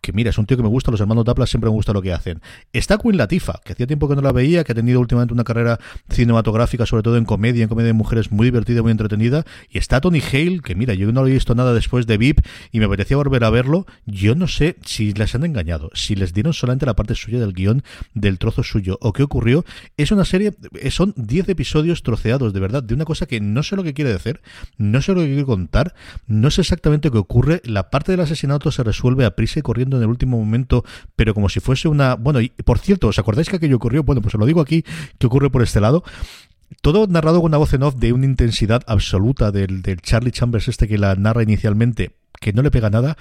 [0.00, 2.02] que mira, es un tío que me gusta, los hermanos Daplas siempre me gusta lo
[2.02, 2.40] que hacen.
[2.72, 5.44] Está Queen Latifa, que hacía tiempo que no la veía, que ha tenido últimamente una
[5.44, 9.44] carrera cinematográfica, sobre todo en comedia, en comedia de mujeres, muy divertida, muy entretenida.
[9.68, 12.40] Y está Tony Hale, que mira, yo no he visto nada después de VIP
[12.72, 13.86] y me apetecía volver a verlo.
[14.06, 17.52] Yo no sé si les han engañado, si les dieron solamente la parte suya del
[17.52, 17.82] guion,
[18.14, 19.64] del trozo suyo, o qué ocurrió.
[19.96, 20.52] Es una serie,
[20.90, 24.12] son 10 episodios troceados, de verdad, de una cosa que no sé lo que quiere
[24.12, 24.40] decir,
[24.78, 25.94] no sé lo que quiere contar,
[26.26, 27.60] no sé exactamente qué ocurre.
[27.64, 30.84] La parte del asesinato se resuelve a prisa y corriendo en el último momento,
[31.16, 32.14] pero como si fuese una...
[32.14, 34.02] Bueno, y por cierto, ¿os acordáis que aquello ocurrió?
[34.02, 34.84] Bueno, pues os lo digo aquí,
[35.18, 36.04] que ocurre por este lado.
[36.82, 40.68] Todo narrado con una voz en off de una intensidad absoluta del, del Charlie Chambers
[40.68, 43.16] este que la narra inicialmente, que no le pega nada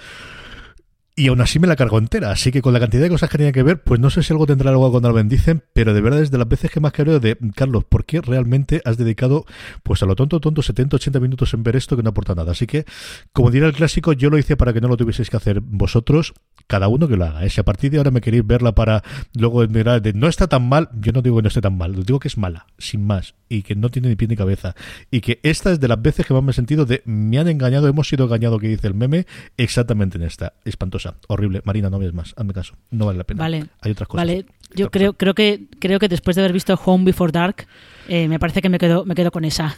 [1.20, 2.32] y aún así me la cargo entera.
[2.32, 4.32] Así que con la cantidad de cosas que tenía que ver, pues no sé si
[4.32, 6.94] algo tendrá algo cuando lo bendicen, pero de verdad es de las veces que más
[6.94, 9.46] creo de Carlos, ¿por qué realmente has dedicado
[9.84, 12.54] pues a lo tonto, tonto, 70, 80 minutos en ver esto que no aporta nada?
[12.54, 12.86] Así que,
[13.34, 16.34] como dirá el clásico, yo lo hice para que no lo tuvieseis que hacer vosotros.
[16.68, 17.44] cada uno que lo haga.
[17.44, 17.50] ¿eh?
[17.50, 19.04] Si a partir de ahora me queréis verla para
[19.34, 22.02] luego mirar de no está tan mal, yo no digo que no esté tan mal,
[22.06, 24.74] digo que es mala, sin más, y que no tiene ni pie ni cabeza.
[25.12, 27.50] Y que esta es de las veces que más me he sentido de me han
[27.50, 29.26] engañado, hemos sido engañados, que dice el meme,
[29.58, 30.54] exactamente en esta.
[30.64, 31.62] Espantosa, horrible.
[31.66, 33.44] Marina, no ves más, hazme caso, no vale la pena.
[33.44, 33.66] Vale.
[33.82, 34.26] Hay otras cosas.
[34.26, 34.46] Vale,
[34.76, 37.68] yo creo, creo que creo que después de haber visto Home Before Dark,
[38.08, 39.76] eh, me parece que me quedo, me quedo con esa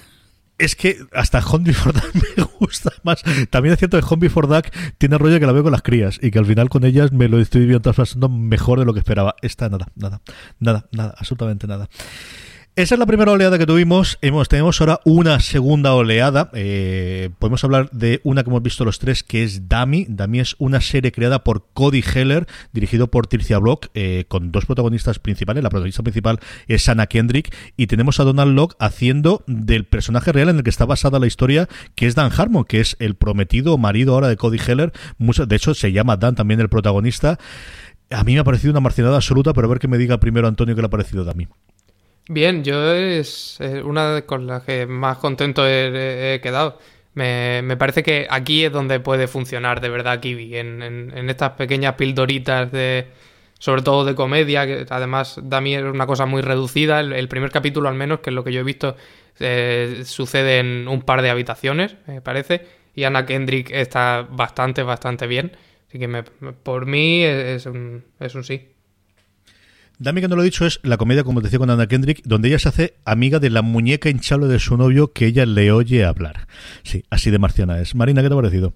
[0.61, 3.23] es que hasta Home Before Dark me gusta más.
[3.49, 6.19] También es cierto que Home Before Dark tiene rollo que la veo con las crías
[6.21, 8.99] y que al final con ellas me lo estoy viendo traspasando mejor de lo que
[8.99, 9.35] esperaba.
[9.41, 10.21] Esta nada, nada,
[10.59, 11.89] nada, nada, absolutamente nada.
[12.77, 14.17] Esa es la primera oleada que tuvimos.
[14.21, 16.49] Tenemos ahora una segunda oleada.
[16.53, 20.05] Eh, podemos hablar de una que hemos visto los tres, que es Dami.
[20.07, 24.65] Dami es una serie creada por Cody Heller, dirigido por Tricia Block, eh, con dos
[24.65, 25.63] protagonistas principales.
[25.63, 27.53] La protagonista principal es Anna Kendrick.
[27.75, 31.27] Y tenemos a Donald Locke haciendo del personaje real en el que está basada la
[31.27, 34.93] historia, que es Dan Harmon, que es el prometido marido ahora de Cody Heller.
[35.19, 37.37] de hecho, se llama Dan también el protagonista.
[38.11, 40.47] A mí me ha parecido una marcianada absoluta, pero a ver que me diga primero
[40.47, 41.49] Antonio que le ha parecido Dami.
[42.27, 46.79] Bien, yo es una con las que más contento he, quedado.
[47.13, 51.51] Me, me, parece que aquí es donde puede funcionar de verdad Kiwi, en, en, estas
[51.51, 53.07] pequeñas pildoritas de,
[53.59, 57.01] sobre todo de comedia, que además Dami es una cosa muy reducida.
[57.01, 58.95] El, primer capítulo, al menos, que es lo que yo he visto,
[59.39, 62.65] eh, sucede en un par de habitaciones, me parece.
[62.95, 65.51] Y Anna Kendrick está bastante, bastante bien.
[65.87, 68.70] Así que me, por mí es un, es un sí.
[70.01, 72.47] Dame que no lo he dicho, es la comedia, como decía con Anna Kendrick, donde
[72.47, 76.05] ella se hace amiga de la muñeca hinchable de su novio que ella le oye
[76.05, 76.47] hablar.
[76.81, 77.93] Sí, así de marciana es.
[77.93, 78.73] Marina, ¿qué te ha parecido?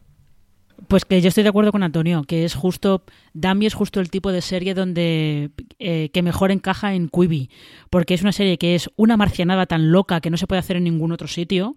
[0.88, 4.12] Pues que yo estoy de acuerdo con Antonio, que es justo, Dami es justo el
[4.12, 7.50] tipo de serie donde eh, que mejor encaja en Quibi,
[7.90, 10.78] porque es una serie que es una marcianada tan loca que no se puede hacer
[10.78, 11.76] en ningún otro sitio,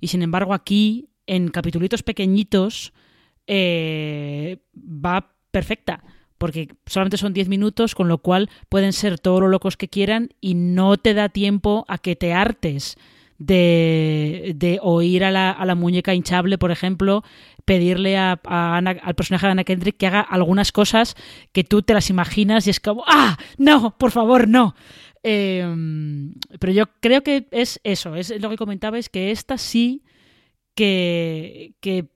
[0.00, 2.92] y sin embargo aquí, en capitulitos pequeñitos,
[3.46, 6.02] eh, va perfecta
[6.38, 10.30] porque solamente son 10 minutos, con lo cual pueden ser todos los locos que quieran
[10.40, 12.96] y no te da tiempo a que te hartes
[13.38, 17.22] de, de oír a la, a la, muñeca hinchable, por ejemplo,
[17.64, 21.14] pedirle a, al personaje de Anna Kendrick que haga algunas cosas
[21.52, 23.36] que tú te las imaginas y es como, ¡ah!
[23.56, 23.96] ¡No!
[23.96, 24.74] ¡Por favor, no!
[25.22, 30.02] Em, pero yo creo que es eso, es lo que comentaba, es que esta sí
[30.74, 32.06] que, que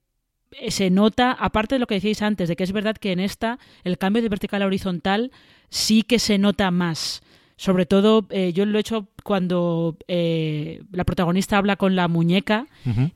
[0.69, 3.59] se nota, aparte de lo que decíais antes, de que es verdad que en esta
[3.85, 5.31] el cambio de vertical a horizontal
[5.69, 7.23] sí que se nota más.
[7.57, 12.67] Sobre todo, eh, yo lo he hecho cuando eh, la protagonista habla con la muñeca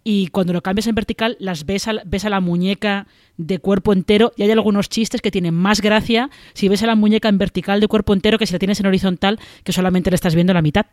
[0.04, 3.92] y cuando lo cambias en vertical, las ves a, ves a la muñeca de cuerpo
[3.92, 7.38] entero y hay algunos chistes que tienen más gracia si ves a la muñeca en
[7.38, 10.54] vertical de cuerpo entero que si la tienes en horizontal, que solamente le estás viendo
[10.54, 10.86] la mitad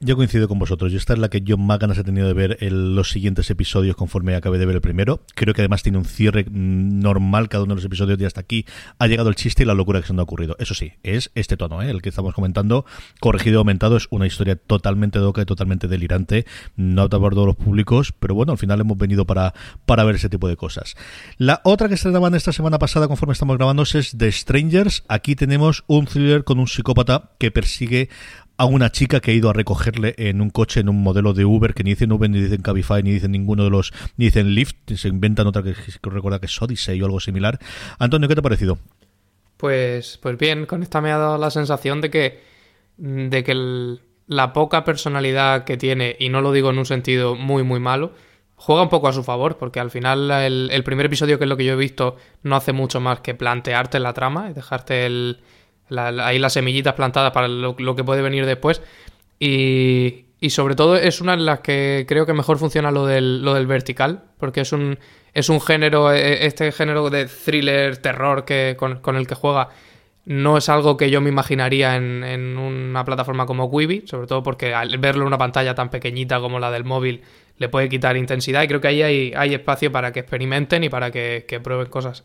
[0.00, 0.92] yo coincido con vosotros.
[0.92, 3.50] Y esta es la que yo más ganas he tenido de ver en los siguientes
[3.50, 5.22] episodios conforme acabé de ver el primero.
[5.34, 8.66] Creo que además tiene un cierre normal cada uno de los episodios y hasta aquí
[8.98, 10.56] ha llegado el chiste y la locura que se nos ha ocurrido.
[10.58, 11.90] Eso sí, es este tono, ¿eh?
[11.90, 12.84] el que estamos comentando,
[13.20, 13.96] corregido y aumentado.
[13.96, 16.46] Es una historia totalmente doca y totalmente delirante.
[16.76, 19.54] No para todos los públicos, pero bueno, al final hemos venido para,
[19.86, 20.96] para ver ese tipo de cosas.
[21.38, 25.04] La otra que estrenaban esta semana pasada conforme estamos grabando es The Strangers.
[25.08, 28.08] Aquí tenemos un thriller con un psicópata que persigue
[28.62, 31.44] a una chica que ha ido a recogerle en un coche, en un modelo de
[31.44, 34.54] Uber, que ni dicen Uber, ni dicen Cabify, ni dicen ninguno de los, ni dicen
[34.54, 37.58] Lyft, se inventan otra que, recuerda que es Odyssey o algo similar.
[37.98, 38.78] Antonio, ¿qué te ha parecido?
[39.56, 42.40] Pues, pues bien, con esta me ha dado la sensación de que,
[42.98, 43.98] de que
[44.28, 48.12] la poca personalidad que tiene, y no lo digo en un sentido muy, muy malo,
[48.54, 51.50] juega un poco a su favor, porque al final el, el primer episodio, que es
[51.50, 55.04] lo que yo he visto, no hace mucho más que plantearte la trama y dejarte
[55.04, 55.40] el,
[55.98, 58.82] ahí las semillitas plantadas para lo, que puede venir después.
[59.38, 63.54] Y, sobre todo es una de las que creo que mejor funciona lo del, lo
[63.54, 64.98] del vertical, porque es un,
[65.34, 69.68] es un género, e, este género de thriller, terror que, con, el que juega,
[70.24, 74.42] no es algo que yo me imaginaría en, en, una plataforma como Quibi, sobre todo
[74.42, 77.22] porque al verlo en una pantalla tan pequeñita como la del móvil
[77.58, 80.88] le puede quitar intensidad y creo que ahí hay, hay espacio para que experimenten y
[80.88, 82.24] para que prueben cosas.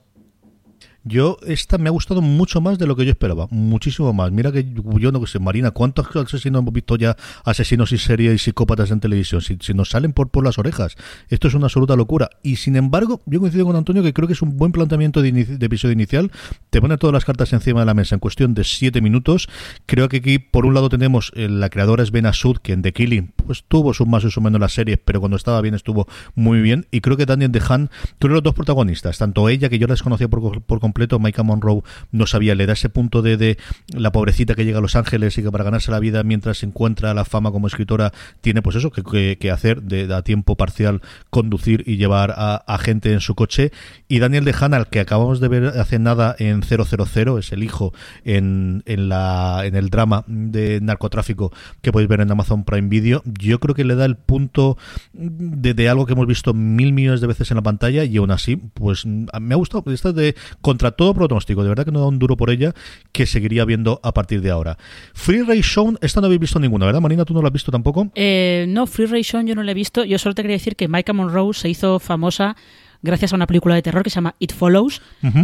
[1.07, 4.31] Yo, esta me ha gustado mucho más de lo que yo esperaba, muchísimo más.
[4.31, 4.65] Mira que
[4.99, 7.15] yo no sé, Marina, ¿cuántos asesinos hemos visto ya,
[7.45, 9.41] asesinos y series y psicópatas en televisión?
[9.41, 10.97] Si, nos salen por, por las orejas,
[11.29, 12.29] esto es una absoluta locura.
[12.43, 15.29] Y sin embargo, yo coincido con Antonio que creo que es un buen planteamiento de,
[15.61, 16.31] episodio inicial.
[16.69, 19.47] Te pone todas las cartas encima de la mesa en cuestión de siete minutos.
[19.85, 22.81] Creo que aquí, por un lado, tenemos eh, la creadora es Ben Asud, que en
[22.81, 26.59] Killing pues tuvo sus más o menos las series, pero cuando estaba bien estuvo muy
[26.59, 26.85] bien.
[26.91, 27.89] Y creo que Daniel DeHaan,
[28.19, 31.19] tú eres los dos protagonistas, tanto ella, que yo la desconocía por, por completo, completo.
[31.19, 33.57] Micah Monroe no sabía, le da ese punto de, de
[33.93, 36.65] la pobrecita que llega a Los Ángeles y que para ganarse la vida mientras se
[36.65, 41.01] encuentra la fama como escritora tiene pues eso que, que, hacer de, a tiempo parcial
[41.29, 43.71] conducir y llevar a, gente en su coche.
[44.07, 47.63] Y Daniel de Hanna, al que acabamos de ver hace nada en 000, es el
[47.63, 47.93] hijo
[48.23, 53.21] en, en, la, en el drama de narcotráfico que podéis ver en Amazon Prime Video,
[53.25, 54.77] yo creo que le da el punto
[55.13, 58.31] de, de algo que hemos visto mil millones de veces en la pantalla y aún
[58.31, 59.83] así, pues me ha gustado.
[59.91, 62.73] Esta de contra todo pronóstico, de verdad que no da un duro por ella,
[63.11, 64.77] que seguiría viendo a partir de ahora.
[65.13, 67.25] Free Ray Shown, esta no habéis visto ninguna, ¿verdad, Marina?
[67.25, 68.09] ¿Tú no la has visto tampoco?
[68.15, 70.03] Eh, no, Free Ray Shown yo no la he visto.
[70.03, 72.55] Yo solo te quería decir que Micah Monroe se hizo famosa
[73.01, 75.01] gracias a una película de terror que se llama It Follows,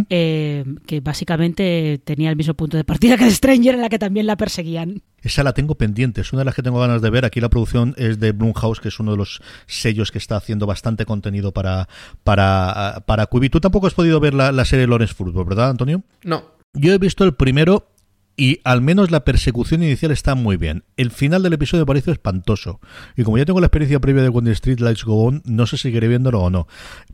[0.10, 4.00] eh, que básicamente tenía el mismo punto de partida que The Stranger, en la que
[4.00, 5.02] también la perseguían.
[5.22, 7.26] Esa la tengo pendiente, es una de las que tengo ganas de ver.
[7.26, 10.66] Aquí la producción es de Blumhouse, que es uno de los sellos que está haciendo
[10.66, 11.88] bastante contenido para,
[12.24, 13.50] para, para Quibi.
[13.50, 16.04] Tú tampoco has podido ver la, la serie Lawrence Football, ¿verdad, Antonio?
[16.24, 16.44] No.
[16.74, 17.88] Yo he visto el primero
[18.36, 20.84] y al menos la persecución inicial está muy bien.
[20.98, 22.80] El final del episodio parece espantoso.
[23.16, 25.78] Y como ya tengo la experiencia previa de When Street Lights Go On, no sé
[25.78, 26.68] si seguiré viéndolo o no.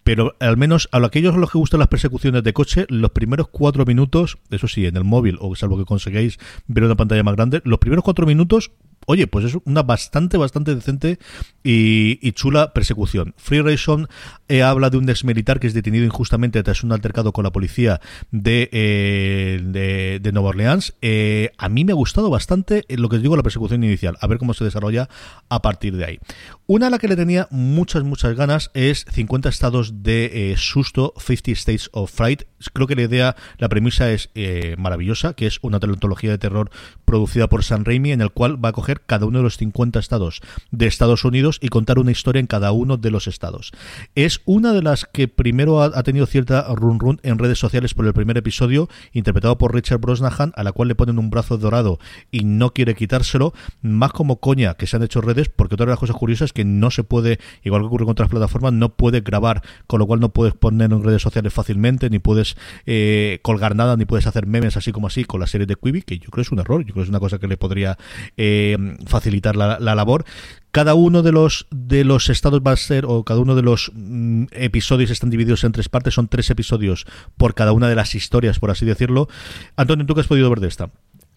[0.04, 3.50] Pero al menos a aquellos a los que gustan las persecuciones de coche, los primeros
[3.50, 7.36] cuatro minutos, eso sí, en el móvil, o salvo que conseguáis ver una pantalla más
[7.36, 8.72] grande, los primeros cuatro minutos
[9.10, 11.18] oye, pues es una bastante, bastante decente
[11.64, 13.34] y, chula persecución.
[13.38, 14.08] Free Ration
[14.48, 17.52] eh, habla de un ex militar que es detenido injustamente tras un altercado con la
[17.52, 20.94] policía de, eh, de, Nueva Orleans.
[21.02, 24.16] Eh, a mí me ha gustado bastante lo que os digo, la persecución inicial.
[24.22, 25.10] A ver cómo se desarrolla
[25.50, 26.20] a partir de ahí.
[26.68, 31.52] Una a la que le tenía muchas, muchas ganas es 50 estados de susto, 50
[31.54, 32.44] States of Fright.
[32.74, 34.30] Creo que la idea, la premisa es
[34.78, 36.70] maravillosa, que es una antología de terror
[37.06, 40.00] producida por San Raimi en el cual va a coger cada uno de los 50
[40.00, 40.42] estados
[40.72, 43.72] de Estados Unidos y contar una historia en cada uno de los estados.
[44.16, 48.06] Es una de las que primero ha, tenido cierta run run en redes sociales por
[48.06, 52.00] el primer episodio, interpretado por Richard Brosnahan, a la cual le ponen un brazo dorado
[52.32, 55.92] y no quiere quitárselo, más como coña que se han hecho redes, porque otra de
[55.92, 58.90] las cosas curiosas es que no se puede, igual que ocurre con otras plataformas, no
[58.90, 63.40] puede grabar, con lo cual no puedes poner en redes sociales fácilmente, ni puedes eh,
[63.42, 66.18] colgar nada, ni puedes hacer memes así como así con la serie de Quibi, que
[66.18, 67.98] yo creo es un error, yo creo que es una cosa que le podría
[68.38, 70.26] eh, facilitar la, labor.
[70.72, 73.92] Cada uno de los de los estados va a ser, o cada uno de los
[73.94, 77.06] mm, episodios están divididos en tres partes, son tres episodios
[77.38, 79.28] por cada una de las historias, por así decirlo.
[79.76, 80.90] Antonio, ¿tú qué has podido ver de esta?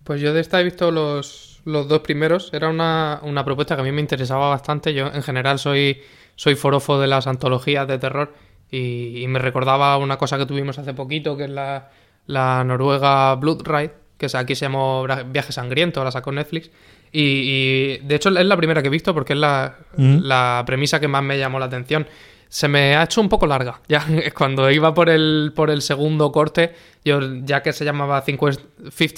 [0.05, 2.51] Pues yo de esta he visto los, los dos primeros.
[2.53, 4.95] Era una, propuesta que a mí me interesaba bastante.
[4.95, 6.03] Yo en general soy,
[6.37, 8.35] soy forofo de las antologías de terror
[8.71, 11.91] y, me recordaba una cosa que tuvimos hace poquito, que es la,
[12.27, 16.71] la Noruega Blood Ride, que aquí se llamó Viaje Sangriento, la sacó Netflix.
[17.13, 21.23] Y, de hecho es la primera que he visto porque es la, premisa que más
[21.23, 22.07] me llamó la atención.
[22.49, 23.81] Se me ha hecho un poco larga.
[23.89, 24.05] Ya
[24.35, 28.63] cuando iba por el, por el segundo corte, yo ya que se llamaba 50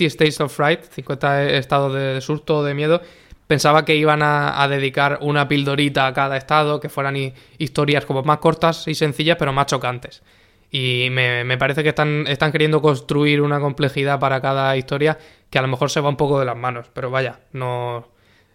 [0.06, 3.00] States of Fright, 50 estados de susto o de miedo,
[3.46, 8.38] pensaba que iban a, dedicar una pildorita a cada estado, que fueran historias como más
[8.38, 10.22] cortas y sencillas, pero más chocantes.
[10.70, 15.18] Y me, me, parece que están, están queriendo construir una complejidad para cada historia
[15.54, 16.88] que a lo mejor se va un poco de las manos.
[16.92, 18.08] Pero vaya, no,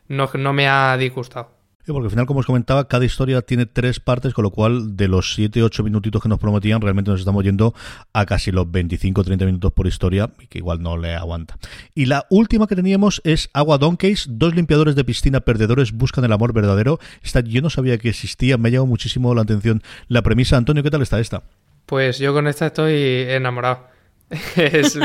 [0.10, 1.50] no, no me ha disgustado.
[1.88, 5.08] porque al final, como os comentaba, cada historia tiene tres partes, con lo cual de
[5.08, 7.74] los 7-8 minutitos que nos prometían, realmente nos estamos yendo
[8.12, 11.58] a casi los 25-30 minutos por historia, que igual no le aguanta.
[11.96, 16.34] Y la última que teníamos es Agua Donkeys, dos limpiadores de piscina perdedores buscan el
[16.34, 17.00] amor verdadero.
[17.24, 20.58] Esta yo no sabía que existía, me ha llamado muchísimo la atención la premisa.
[20.58, 21.44] Antonio, ¿qué tal está esta?
[21.86, 23.88] Pues yo con esta estoy enamorado.
[24.56, 24.96] es,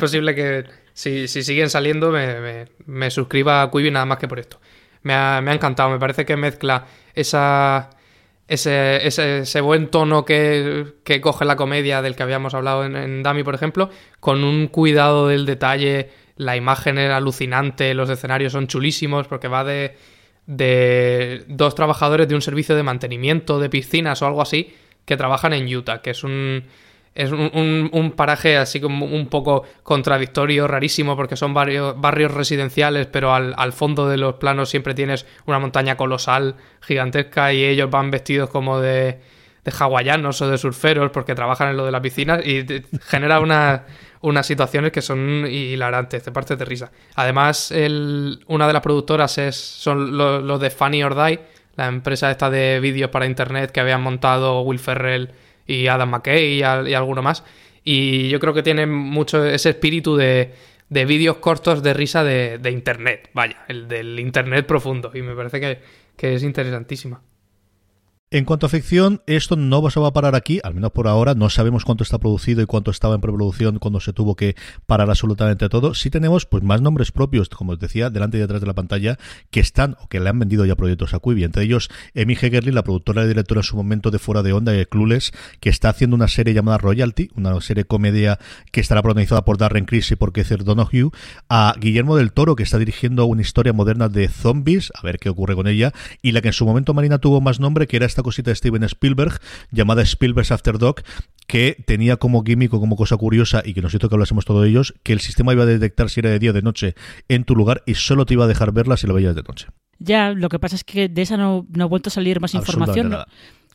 [0.00, 4.60] posible que si, siguen saliendo me, suscriba a Quibi nada más que por esto.
[5.02, 7.90] Me ha, encantado, me parece que mezcla esa,
[8.48, 13.44] ese, ese, buen tono que, coge la comedia del que habíamos hablado en, en Dami,
[13.44, 19.28] por ejemplo, con un cuidado del detalle, la imagen es alucinante, los escenarios son chulísimos
[19.28, 19.96] porque va de,
[20.46, 25.52] de dos trabajadores de un servicio de mantenimiento de piscinas o algo así que trabajan
[25.52, 26.64] en Utah, que es un,
[27.14, 33.32] es un, paraje así como un poco contradictorio, rarísimo, porque son varios, barrios residenciales, pero
[33.32, 38.10] al, al, fondo de los planos siempre tienes una montaña colosal, gigantesca, y ellos van
[38.10, 39.20] vestidos como de,
[39.64, 42.66] de hawaianos o de surferos, porque trabajan en lo de la piscina, y
[43.06, 46.90] genera unas situaciones que son hilarantes, de parte de risa.
[47.14, 51.40] Además, el, una de las productoras es, son los, de Funny or Die,
[51.76, 55.30] la empresa esta de vídeos para internet que habían montado Will Ferrell
[55.66, 57.44] y Adam McKay y, alguno más.
[57.82, 60.54] Y yo creo que tiene mucho ese espíritu de,
[60.88, 65.10] de vídeos cortos de risa de, internet, vaya, el del internet profundo.
[65.14, 65.80] Y me parece que,
[66.16, 67.22] que es interesantísima.
[68.34, 71.34] En cuanto a ficción, esto no se va a parar aquí, al menos por ahora.
[71.36, 74.56] No sabemos cuánto está producido y cuánto estaba en preproducción cuando se tuvo que
[74.86, 75.94] parar absolutamente todo.
[75.94, 79.18] Sí tenemos pues más nombres propios, como os decía, delante y detrás de la pantalla,
[79.52, 81.44] que están o que le han vendido ya proyectos a Quibi.
[81.44, 84.72] Entre ellos, Emi Hegerly, la productora y directora en su momento de Fuera de Onda
[84.72, 85.30] de Clueless,
[85.60, 88.40] que está haciendo una serie llamada Royalty, una serie comedia
[88.72, 91.12] que estará protagonizada por Darren Criss y por Keith Donoghue.
[91.48, 95.28] A Guillermo del Toro, que está dirigiendo una historia moderna de zombies, a ver qué
[95.28, 95.92] ocurre con ella.
[96.20, 98.56] Y la que en su momento Marina tuvo más nombre, que era esta cosita de
[98.56, 99.38] Steven Spielberg,
[99.70, 101.02] llamada Spielberg's After Dog,
[101.46, 104.66] que tenía como gimmick o como cosa curiosa, y que nos hizo que hablásemos todos
[104.66, 106.94] ellos, que el sistema iba a detectar si era de día o de noche
[107.28, 109.68] en tu lugar y solo te iba a dejar verla si lo veías de noche.
[110.00, 112.54] Ya, lo que pasa es que de esa no, no ha vuelto a salir más
[112.54, 113.14] información.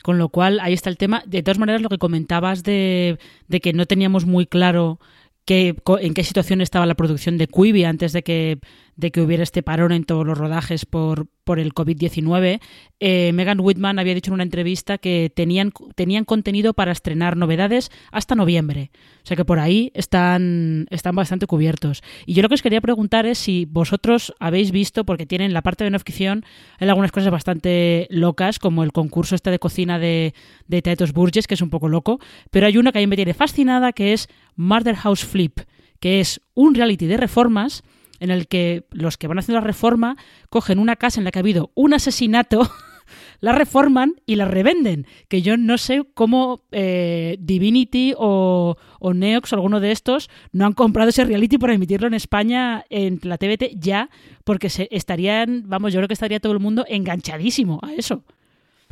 [0.02, 1.22] Con lo cual, ahí está el tema.
[1.26, 4.98] De todas maneras, lo que comentabas de, de que no teníamos muy claro
[5.44, 8.60] que, en qué situación estaba la producción de Quibi antes de que
[9.00, 12.60] de que hubiera este parón en todos los rodajes por, por el COVID-19,
[13.00, 17.90] eh, Megan Whitman había dicho en una entrevista que tenían, tenían contenido para estrenar novedades
[18.12, 18.90] hasta noviembre.
[19.24, 22.02] O sea que por ahí están, están bastante cubiertos.
[22.26, 25.62] Y yo lo que os quería preguntar es si vosotros habéis visto, porque tienen la
[25.62, 26.44] parte de no ficción,
[26.78, 30.34] hay algunas cosas bastante locas, como el concurso este de cocina de,
[30.68, 32.20] de Burgess, que es un poco loco,
[32.50, 35.60] pero hay una que a mí me tiene fascinada, que es Murder House Flip,
[36.00, 37.82] que es un reality de reformas
[38.20, 40.16] en el que los que van haciendo la reforma
[40.48, 42.70] cogen una casa en la que ha habido un asesinato,
[43.40, 45.06] la reforman y la revenden.
[45.28, 50.74] Que yo no sé cómo eh, Divinity o, Neox o alguno de estos no han
[50.74, 54.10] comprado ese reality para emitirlo en España en la TVT ya,
[54.44, 58.24] porque se estarían, vamos, yo creo que estaría todo el mundo enganchadísimo a eso.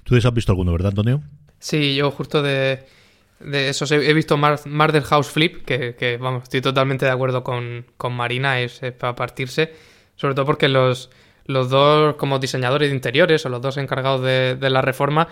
[0.04, 1.22] ¿Tú has visto alguno, verdad, Antonio?
[1.58, 2.86] Sí, yo justo de
[3.40, 8.60] de esos he visto Murder House Flip, que, vamos, estoy totalmente de acuerdo con, Marina,
[8.60, 9.72] es, para partirse,
[10.16, 11.10] sobre todo porque los,
[11.44, 15.28] los dos como diseñadores de interiores o los dos encargados de, la reforma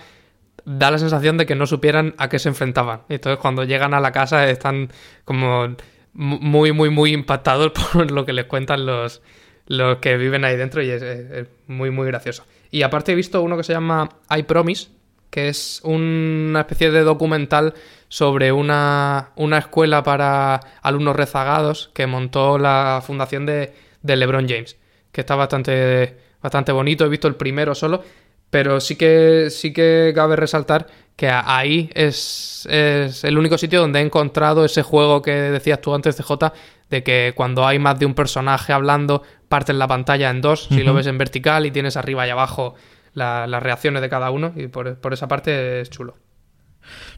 [0.64, 3.02] da la sensación de que no supieran a qué se enfrentaban.
[3.08, 4.90] Entonces cuando llegan a la casa están
[5.24, 5.76] como
[6.12, 9.20] muy, muy, muy impactados por lo que les cuentan los,
[9.66, 12.44] los que viven ahí dentro y es, es muy, muy gracioso.
[12.70, 14.88] Y aparte he visto uno que se llama I Promise,
[15.30, 17.74] que es una especie de documental
[18.08, 23.72] sobre una, escuela para alumnos rezagados que montó la fundación de,
[24.02, 24.76] LeBron James,
[25.12, 28.02] que está bastante, bastante bonito, he visto el primero solo,
[28.50, 33.98] pero sí que, sí que cabe resaltar que ahí es, es el único sitio donde
[33.98, 36.52] he encontrado ese juego que decías tú antes de J,
[36.90, 40.82] de que cuando hay más de un personaje hablando, partes la pantalla en dos, si
[40.82, 42.74] lo ves en vertical y tienes arriba y abajo
[43.16, 46.14] las reacciones de cada uno, y por, por esa parte es chulo.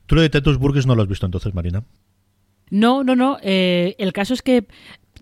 [0.07, 1.85] Tú lo de Tetus Burgess no lo has visto entonces, Marina.
[2.71, 3.39] No, no, no.
[3.43, 4.67] Eh, el caso es que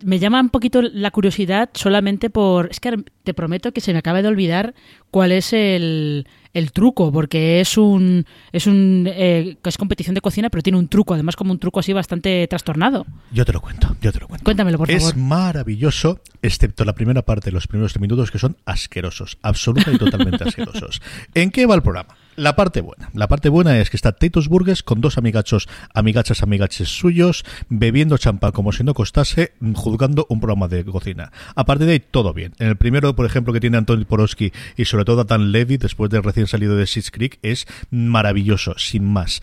[0.05, 2.69] me llama un poquito la curiosidad solamente por...
[2.71, 4.75] Es que te prometo que se me acaba de olvidar
[5.11, 8.25] cuál es el, el truco, porque es un...
[8.51, 9.07] Es un...
[9.13, 12.47] Eh, es competición de cocina, pero tiene un truco, además como un truco así bastante
[12.49, 13.05] trastornado.
[13.31, 14.45] Yo te lo cuento, yo te lo cuento.
[14.45, 15.03] Cuéntamelo, por favor.
[15.03, 20.45] Es maravilloso, excepto la primera parte, los primeros minutos, que son asquerosos, absoluta y totalmente
[20.49, 21.03] asquerosos.
[21.35, 22.17] ¿En qué va el programa?
[22.37, 23.11] La parte buena.
[23.15, 28.19] La parte buena es que está Titus Burgess con dos amigachos, amigachas, amigaches suyos, bebiendo
[28.19, 31.33] champán como si no costase, juzgando un programa de cocina.
[31.55, 32.53] Aparte de ahí, todo bien.
[32.59, 36.11] En el primero, por ejemplo, que tiene Antonio Porosky y sobre todo Dan Levy, después
[36.11, 39.41] de recién salido de Schitt's Creek, es maravilloso, sin más.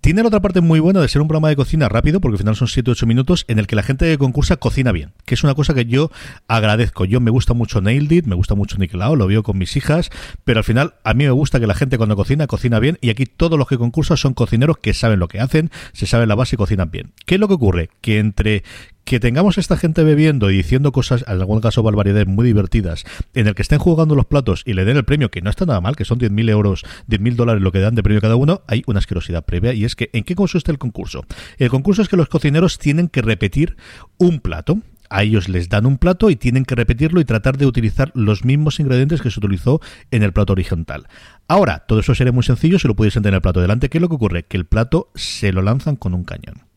[0.00, 2.38] Tiene la otra parte muy buena de ser un programa de cocina rápido, porque al
[2.38, 5.12] final son 7 o 8 minutos, en el que la gente que concursa cocina bien,
[5.24, 6.10] que es una cosa que yo
[6.46, 7.04] agradezco.
[7.04, 10.10] Yo me gusta mucho Nailed It, me gusta mucho Nickelao, lo veo con mis hijas,
[10.44, 13.10] pero al final a mí me gusta que la gente cuando cocina, cocina bien, y
[13.10, 16.36] aquí todos los que concursan son cocineros que saben lo que hacen, se saben la
[16.36, 17.12] base y cocinan bien.
[17.26, 17.90] ¿Qué es lo que ocurre?
[18.00, 18.62] Que entre
[19.08, 23.46] que tengamos esta gente bebiendo y diciendo cosas, en algún caso barbaridades muy divertidas, en
[23.46, 25.80] el que estén jugando los platos y le den el premio, que no está nada
[25.80, 28.82] mal, que son 10.000 euros, 10.000 dólares lo que dan de premio cada uno, hay
[28.86, 31.24] una asquerosidad previa y es que ¿en qué consiste el concurso?
[31.56, 33.78] El concurso es que los cocineros tienen que repetir
[34.18, 37.64] un plato a ellos les dan un plato y tienen que repetirlo y tratar de
[37.64, 39.80] utilizar los mismos ingredientes que se utilizó
[40.10, 41.08] en el plato horizontal.
[41.46, 43.88] Ahora, todo eso sería muy sencillo si lo pudiesen tener el plato delante.
[43.88, 44.42] ¿Qué es lo que ocurre?
[44.42, 46.67] Que el plato se lo lanzan con un cañón.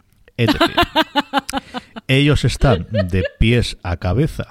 [0.41, 0.75] Es decir,
[2.07, 4.47] ellos están de pies a cabeza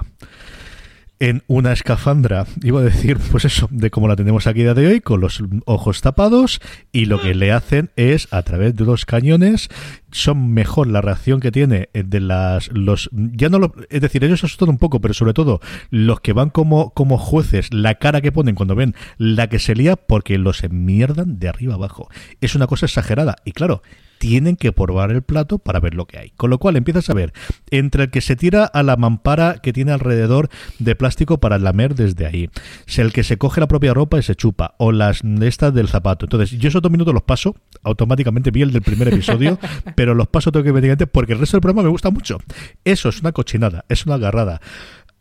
[1.21, 4.87] en una escafandra, iba a decir, pues eso, de como la tenemos aquí día de
[4.87, 6.61] hoy, con los ojos tapados,
[6.93, 9.69] y lo que le hacen es, a través de los cañones,
[10.11, 14.43] son mejor la reacción que tiene de las, los, ya no lo, es decir, ellos
[14.43, 15.61] asustan un poco, pero sobre todo,
[15.91, 19.75] los que van como, como jueces, la cara que ponen cuando ven la que se
[19.75, 22.09] lía, porque los enmierdan de arriba abajo.
[22.41, 23.83] Es una cosa exagerada, y claro,
[24.21, 26.31] tienen que probar el plato para ver lo que hay.
[26.37, 27.33] Con lo cual empiezas a ver
[27.71, 31.95] entre el que se tira a la mampara que tiene alrededor de plástico para lamer
[31.95, 32.51] desde ahí,
[32.99, 35.89] el que se coge la propia ropa y se chupa, o las de estas del
[35.89, 36.27] zapato.
[36.27, 39.59] Entonces, yo esos dos minutos los paso, automáticamente vi el del primer episodio,
[39.97, 42.39] pero los paso tengo que porque el resto del programa me gusta mucho.
[42.85, 44.61] Eso es una cochinada, es una agarrada.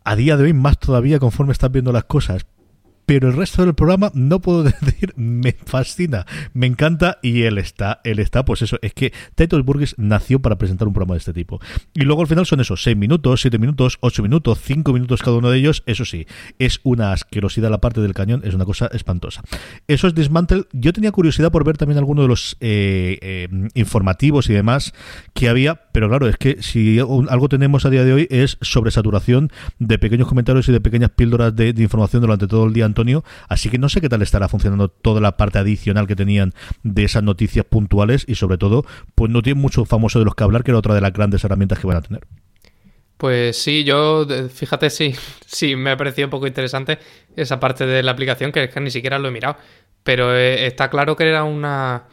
[0.04, 2.44] A día de hoy, más todavía conforme estás viendo las cosas
[3.10, 8.00] pero el resto del programa no puedo decir, me fascina, me encanta y él está,
[8.04, 11.32] él está, pues eso, es que Titus Burgess nació para presentar un programa de este
[11.32, 11.60] tipo.
[11.92, 15.38] Y luego al final son esos 6 minutos, 7 minutos, 8 minutos, 5 minutos cada
[15.38, 16.28] uno de ellos, eso sí,
[16.60, 19.42] es una asquerosidad la parte del cañón, es una cosa espantosa.
[19.88, 24.48] Eso es Dismantle, yo tenía curiosidad por ver también algunos de los eh, eh, informativos
[24.50, 24.94] y demás
[25.34, 29.50] que había, pero claro, es que si algo tenemos a día de hoy es sobresaturación
[29.80, 32.84] de pequeños comentarios y de pequeñas píldoras de información durante todo el día,
[33.48, 37.04] Así que no sé qué tal estará funcionando toda la parte adicional que tenían de
[37.04, 38.84] esas noticias puntuales y sobre todo,
[39.14, 41.44] pues no tiene mucho famoso de los que hablar, que era otra de las grandes
[41.44, 42.26] herramientas que van a tener.
[43.16, 45.14] Pues sí, yo, fíjate, sí,
[45.46, 46.98] sí, me ha parecido un poco interesante
[47.36, 49.56] esa parte de la aplicación, que, que ni siquiera lo he mirado.
[50.02, 52.04] Pero eh, está claro que era una,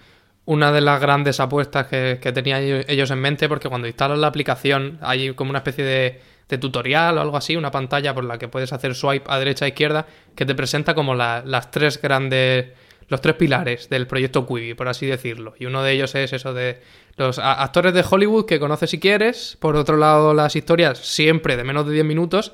[0.45, 4.27] una de las grandes apuestas que, que tenían ellos en mente, porque cuando instalan la
[4.27, 8.37] aplicación hay como una especie de, de tutorial o algo así, una pantalla por la
[8.37, 12.67] que puedes hacer swipe a derecha e izquierda, que te presenta como las tres grandes,
[13.09, 15.55] los tres pilares del proyecto Quibi, por así decirlo.
[15.59, 16.81] Y uno de ellos es eso de
[17.17, 21.63] los actores de Hollywood que conoces si quieres, por otro lado las historias siempre de
[21.63, 22.53] menos de 10 minutos,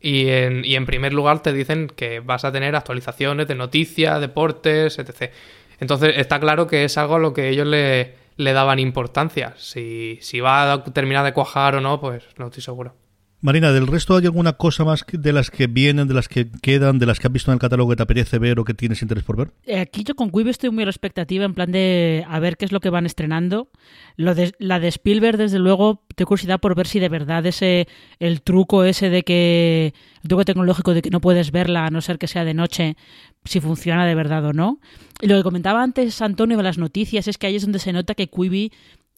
[0.00, 4.20] y en, y en primer lugar te dicen que vas a tener actualizaciones de noticias,
[4.20, 5.30] deportes, etc.
[5.78, 9.54] Entonces está claro que es algo a lo que ellos le, le daban importancia.
[9.58, 12.94] Si, si va a terminar de cuajar o no, pues no estoy seguro.
[13.42, 16.98] Marina, ¿del resto hay alguna cosa más de las que vienen, de las que quedan,
[16.98, 19.00] de las que has visto en el catálogo que te apetece ver o que tienes
[19.00, 19.52] interés por ver?
[19.64, 22.58] Eh, aquí yo con Quibi estoy muy a la expectativa, en plan de a ver
[22.58, 23.70] qué es lo que van estrenando.
[24.16, 27.88] Lo de, la de Spielberg, desde luego, tengo curiosidad por ver si de verdad ese
[28.18, 32.02] el truco ese de que el truco tecnológico de que no puedes verla a no
[32.02, 32.98] ser que sea de noche,
[33.46, 34.80] si funciona de verdad o no.
[35.22, 37.94] Y lo que comentaba antes Antonio de las noticias es que ahí es donde se
[37.94, 38.70] nota que Quibi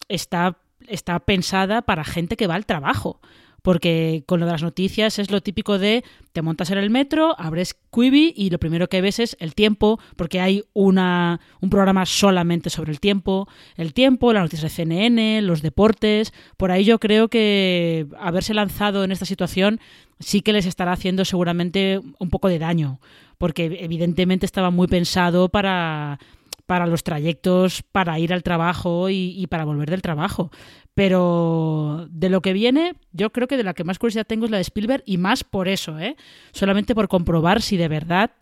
[0.09, 3.21] está, está pensada para gente que va al trabajo
[3.63, 7.35] porque con lo de las noticias es lo típico de te montas en el metro,
[7.39, 12.05] abres Quibi y lo primero que ves es el tiempo, porque hay una, un programa
[12.05, 16.99] solamente sobre el tiempo, el tiempo, las noticias de CNN, los deportes, por ahí yo
[16.99, 19.81] creo que haberse lanzado en esta situación
[20.19, 23.01] sí que les estará haciendo seguramente un poco de daño,
[23.39, 26.19] porque evidentemente estaba muy pensado para
[26.67, 30.51] para los trayectos, para ir al trabajo y, y, para volver del trabajo.
[30.95, 34.51] Pero de lo que viene, yo creo que de la que más curiosidad tengo es
[34.51, 36.17] la de Spielberg y más por eso, ¿eh?
[36.53, 38.33] Solamente por comprobar si de verdad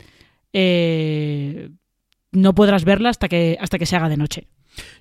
[0.51, 1.69] eh,
[2.31, 4.47] no podrás verla hasta que, hasta que se haga de noche.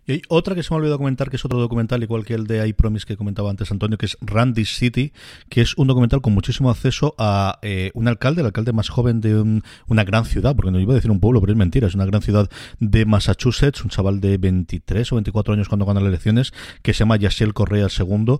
[0.06, 2.34] Y hay otra que se me ha olvidado comentar, que es otro documental, igual que
[2.34, 5.12] el de I Promise que comentaba antes Antonio, que es Randy City,
[5.48, 9.20] que es un documental con muchísimo acceso a eh, un alcalde, el alcalde más joven
[9.20, 11.94] de una gran ciudad, porque no iba a decir un pueblo, pero es mentira, es
[11.94, 12.48] una gran ciudad
[12.78, 16.52] de Massachusetts, un chaval de 23 o 24 años cuando gana las elecciones,
[16.82, 18.38] que se llama Yasiel Correa II,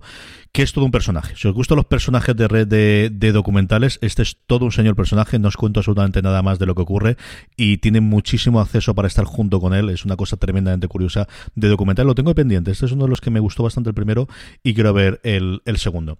[0.51, 1.35] que es todo un personaje.
[1.37, 5.39] Si os gustan los personajes de red de, documentales, este es todo un señor personaje,
[5.39, 7.17] no os cuento absolutamente nada más de lo que ocurre
[7.55, 11.20] y tiene muchísimo acceso para estar junto con él, es una cosa tremendamente curiosa
[11.55, 13.93] de documental, lo tengo pendiente, este es uno de los que me gustó bastante el
[13.93, 14.27] primero
[14.63, 16.17] y quiero ver el, segundo.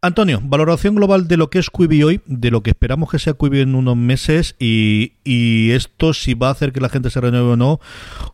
[0.00, 3.34] Antonio, valoración global de lo que es Quibi hoy, de lo que esperamos que sea
[3.34, 7.20] Quibi en unos meses y, y esto si va a hacer que la gente se
[7.20, 7.80] renueve o no,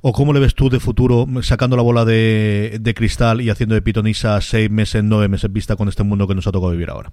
[0.01, 3.75] o cómo le ves tú de futuro sacando la bola de, de cristal y haciendo
[3.75, 6.91] de pitonisa seis meses, nueve meses vista con este mundo que nos ha tocado vivir
[6.91, 7.11] ahora?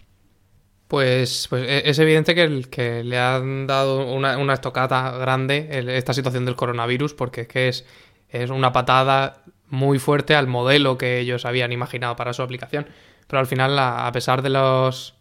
[0.87, 5.67] Pues, pues e, es evidente que, el, que le han dado una, una estocada grande
[5.97, 7.85] esta situación del coronavirus, porque es que es,
[8.29, 12.87] es una patada muy fuerte al modelo que ellos habían imaginado para su aplicación.
[13.27, 15.15] Pero al final, a, pesar de los,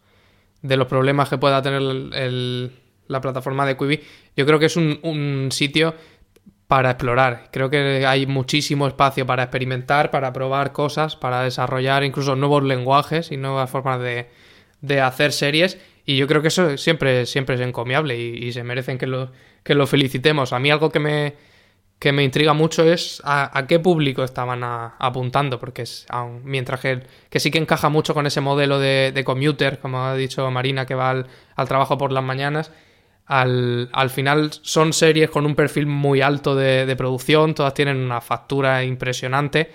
[0.62, 4.00] de los problemas que pueda tener la plataforma de Quibi,
[4.36, 5.94] yo creo que es un, un sitio
[6.66, 7.48] para explorar.
[7.50, 13.30] Creo que hay muchísimo espacio para experimentar, para probar cosas, para desarrollar incluso nuevos lenguajes
[13.30, 14.28] y nuevas formas de,
[14.80, 15.78] de hacer series.
[16.06, 19.32] Y yo creo que eso siempre, siempre es encomiable y, se merecen que lo,
[19.62, 20.52] que lo felicitemos.
[20.52, 21.34] A mí algo que me,
[21.98, 26.06] que me intriga mucho es a, qué público estaban apuntando, porque es,
[26.42, 30.14] mientras que, que, sí que encaja mucho con ese modelo de, de commuter, como ha
[30.14, 31.26] dicho Marina, que va al,
[31.56, 32.70] al trabajo por las mañanas,
[33.26, 38.20] al, al, final son series con un perfil muy alto de, producción, todas tienen una
[38.20, 39.70] factura impresionante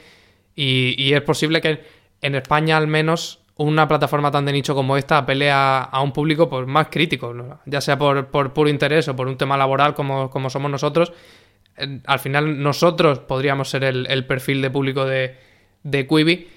[0.56, 1.84] y, es posible que
[2.22, 6.50] en España al menos una plataforma tan de nicho como esta pelea a, un público
[6.50, 7.34] pues, más crítico,
[7.66, 11.12] ya sea por, por, puro interés o por un tema laboral como, somos nosotros.
[12.06, 15.38] Al final nosotros podríamos ser el, perfil de público de,
[15.84, 16.48] de Quibi.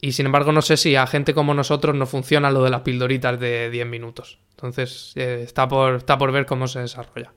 [0.00, 2.82] Y sin embargo, no sé si a gente como nosotros no funciona lo de las
[2.82, 4.38] pildoritas de 10 minutos.
[4.50, 7.32] Entonces, eh, está, por, está por ver cómo se desarrolla.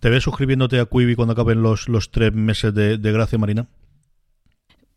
[0.00, 3.68] ¿Te ves suscribiéndote a Quibi cuando acaben los, los tres meses de, gracia, Marina?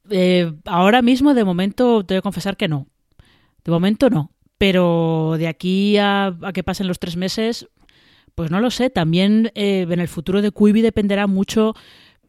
[0.10, 2.88] Eh, ahora mismo, de momento, te voy a confesar que no.
[3.64, 4.32] De momento no.
[4.57, 7.70] Pero de aquí a, que pasen los tres meses,
[8.40, 8.90] pues no lo sé.
[8.90, 11.76] También eh, en el futuro de Quibi dependerá mucho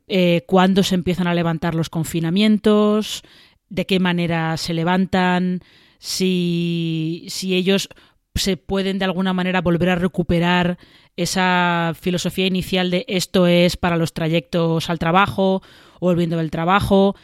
[0.09, 3.23] eh, cuándo se empiezan a levantar los confinamientos,
[3.69, 5.61] de qué manera se levantan,
[6.01, 7.91] si, si ellos
[8.35, 10.79] se pueden de alguna manera volver a recuperar
[11.15, 15.63] esa filosofía inicial de esto es para los trayectos al trabajo
[16.01, 17.15] volviendo del trabajo.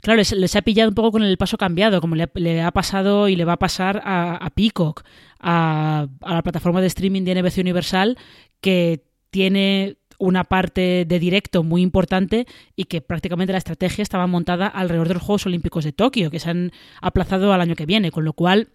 [0.00, 3.36] Claro, les, ha pillado un poco con el paso cambiado, como le, ha pasado y
[3.36, 5.02] le va a pasar a, Peacock,
[5.40, 8.16] a, la plataforma de streaming de NBC Universal,
[8.60, 14.66] que tiene una parte de directo muy importante y que prácticamente la estrategia estaba montada
[14.66, 18.10] alrededor de los Juegos Olímpicos de Tokio, que se han aplazado al año que viene,
[18.10, 18.68] con lo cual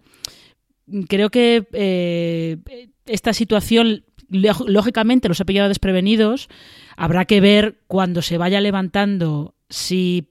[1.08, 2.58] creo que eh,
[3.06, 6.48] esta situación lógicamente los ha pillado desprevenidos.
[6.96, 10.28] Habrá que ver cuando se vaya levantando si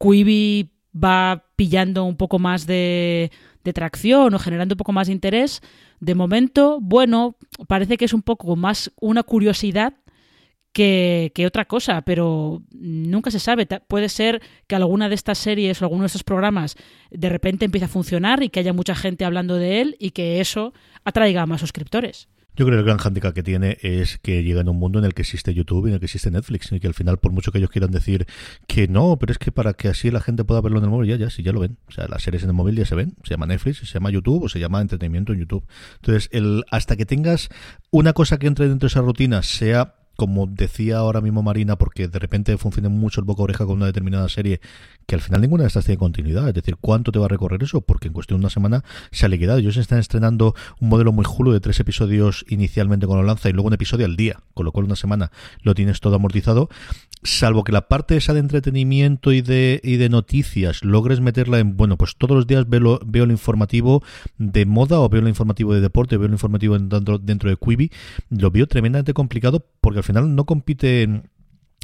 [0.00, 3.30] Quibi va pillando un poco más de,
[3.74, 5.62] tracción o generando un poco más de interés.
[6.00, 7.36] De momento, bueno,
[7.68, 9.94] parece que es un poco más una curiosidad
[10.72, 13.66] que, que, otra cosa, pero nunca se sabe.
[13.66, 16.76] Puede ser que alguna de estas series o alguno de estos programas
[17.10, 20.40] de repente empiece a funcionar y que haya mucha gente hablando de él y que
[20.40, 20.72] eso
[21.04, 22.28] atraiga a más suscriptores.
[22.56, 25.04] Yo creo que el gran handicap que tiene es que llega en un mundo en
[25.04, 27.32] el que existe YouTube y en el que existe Netflix y que al final, por
[27.32, 28.26] mucho que ellos quieran decir
[28.66, 31.10] que no, pero es que para que así la gente pueda verlo en el móvil,
[31.10, 31.78] ya, ya, sí, ya lo ven.
[31.88, 33.14] O sea, las series en el móvil ya se ven.
[33.24, 35.64] Se llama Netflix, se llama YouTube o se llama entretenimiento en YouTube.
[35.96, 37.48] Entonces, el, hasta que tengas
[37.90, 42.06] una cosa que entre dentro de esa rutina, sea como decía ahora mismo Marina, porque
[42.06, 44.60] de repente funciona mucho el boca oreja con una determinada serie,
[45.06, 46.46] que al final ninguna de estas tiene continuidad.
[46.46, 47.80] Es decir, ¿cuánto te va a recorrer eso?
[47.80, 49.60] Porque en cuestión de una semana se ha liquidado.
[49.60, 53.54] Ellos están estrenando un modelo muy julo de tres episodios inicialmente con lo lanza y
[53.54, 56.68] luego un episodio al día, con lo cual una semana lo tienes todo amortizado
[57.22, 61.76] salvo que la parte esa de entretenimiento y de, y de noticias logres meterla en,
[61.76, 64.02] bueno, pues todos los días veo, veo el informativo
[64.38, 67.90] de moda o veo el informativo de deporte, veo el informativo dentro, dentro de Quibi,
[68.30, 71.06] lo veo tremendamente complicado porque al final no compite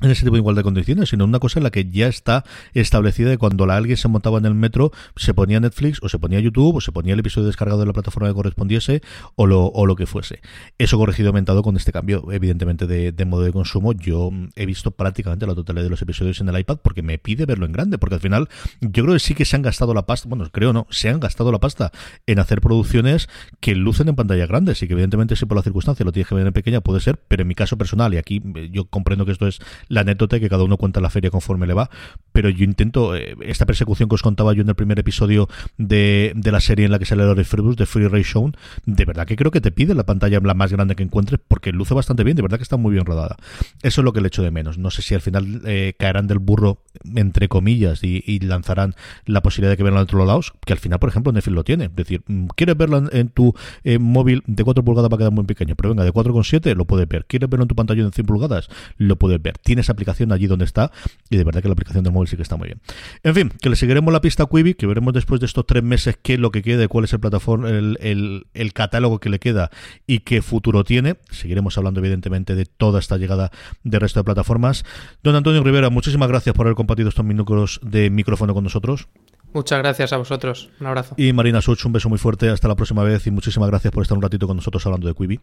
[0.03, 2.45] en ese tipo de igualdad de condiciones, sino una cosa en la que ya está
[2.75, 6.19] establecida de cuando la, alguien se montaba en el metro, se ponía Netflix, o se
[6.19, 9.01] ponía YouTube, o se ponía el episodio descargado de la plataforma que correspondiese,
[9.37, 10.41] o lo, o lo que fuese.
[10.77, 13.93] Eso corregido aumentado con este cambio, evidentemente, de, modo de consumo.
[13.93, 17.47] Yo he visto prácticamente la totalidad de los episodios en el iPad porque me pide
[17.47, 18.49] verlo en grande, porque al final
[18.81, 21.21] yo creo que sí que se han gastado la pasta, bueno, creo no, se han
[21.21, 21.91] gastado la pasta
[22.27, 23.29] en hacer producciones
[23.61, 26.35] que lucen en pantalla grandes y que evidentemente si por la circunstancia lo tienes que
[26.35, 29.25] ver en pequeña puede ser, pero en mi caso personal, y aquí eh, yo comprendo
[29.25, 31.91] que esto es la anécdota que cada uno cuenta la feria conforme le va,
[32.33, 36.33] pero yo intento, eh, esta persecución que os contaba yo en el primer episodio de,
[36.35, 38.53] de la serie en la que sale Lori Freebus, de Free Ray Show,
[38.85, 41.73] de verdad que creo que te pide la pantalla la más grande que encuentres porque
[41.73, 43.37] luce bastante bien, de verdad que está muy bien rodada.
[43.83, 44.79] Eso es lo que le echo de menos.
[44.79, 46.83] No sé si al final eh, caerán del burro,
[47.15, 50.99] entre comillas, y, lanzarán la posibilidad de que vean a otros lados, que al final,
[50.99, 51.87] por ejemplo, Netflix lo tiene.
[51.87, 55.45] Es decir, mm, ¿quieres verlo en, tu eh, móvil de 4 pulgadas para quedar muy
[55.45, 55.75] pequeño?
[55.75, 57.25] Pero venga, de 4,7 lo puedes ver.
[57.27, 58.69] ¿Quieres verlo en tu pantalla de 100 pulgadas?
[58.97, 59.59] Lo puedes ver.
[59.77, 60.91] Tienes aplicación allí donde está
[61.29, 62.81] y de verdad que la aplicación del móvil sí que está muy bien.
[63.23, 65.83] En fin, que le seguiremos la pista a Quibi, que veremos después de estos tres
[65.83, 69.29] meses qué es lo que queda y cuál es el plataforma, el, el, catálogo que
[69.29, 69.69] le queda
[70.07, 71.19] y qué futuro tiene.
[71.31, 73.51] Seguiremos hablando evidentemente de toda esta llegada
[73.85, 74.83] del resto de plataformas.
[75.23, 79.09] Don Antonio Rivera, muchísimas gracias por haber compartido estos minutos de micrófono con nosotros.
[79.53, 80.71] Muchas gracias a vosotros.
[80.81, 81.17] Un abrazo.
[81.19, 82.49] Y Marina Such, un beso muy fuerte.
[82.49, 85.15] Hasta la próxima vez y muchísimas gracias por estar un ratito con nosotros hablando de
[85.15, 85.39] Quibi.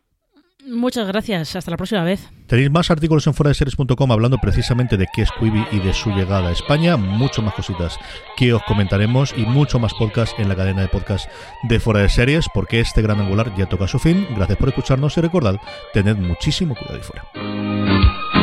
[0.66, 2.30] Muchas gracias, hasta la próxima vez.
[2.47, 6.49] Tenéis más artículos en foradeseries.com hablando precisamente de qué es Quibi y de su llegada
[6.49, 7.97] a España, mucho más cositas
[8.38, 11.30] que os comentaremos y mucho más podcast en la cadena de podcast
[11.64, 14.28] de Fuera de Series, porque este gran angular ya toca su fin.
[14.36, 15.57] Gracias por escucharnos y recordad,
[15.93, 18.42] tened muchísimo cuidado y fuera.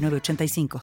[0.09, 0.79] 85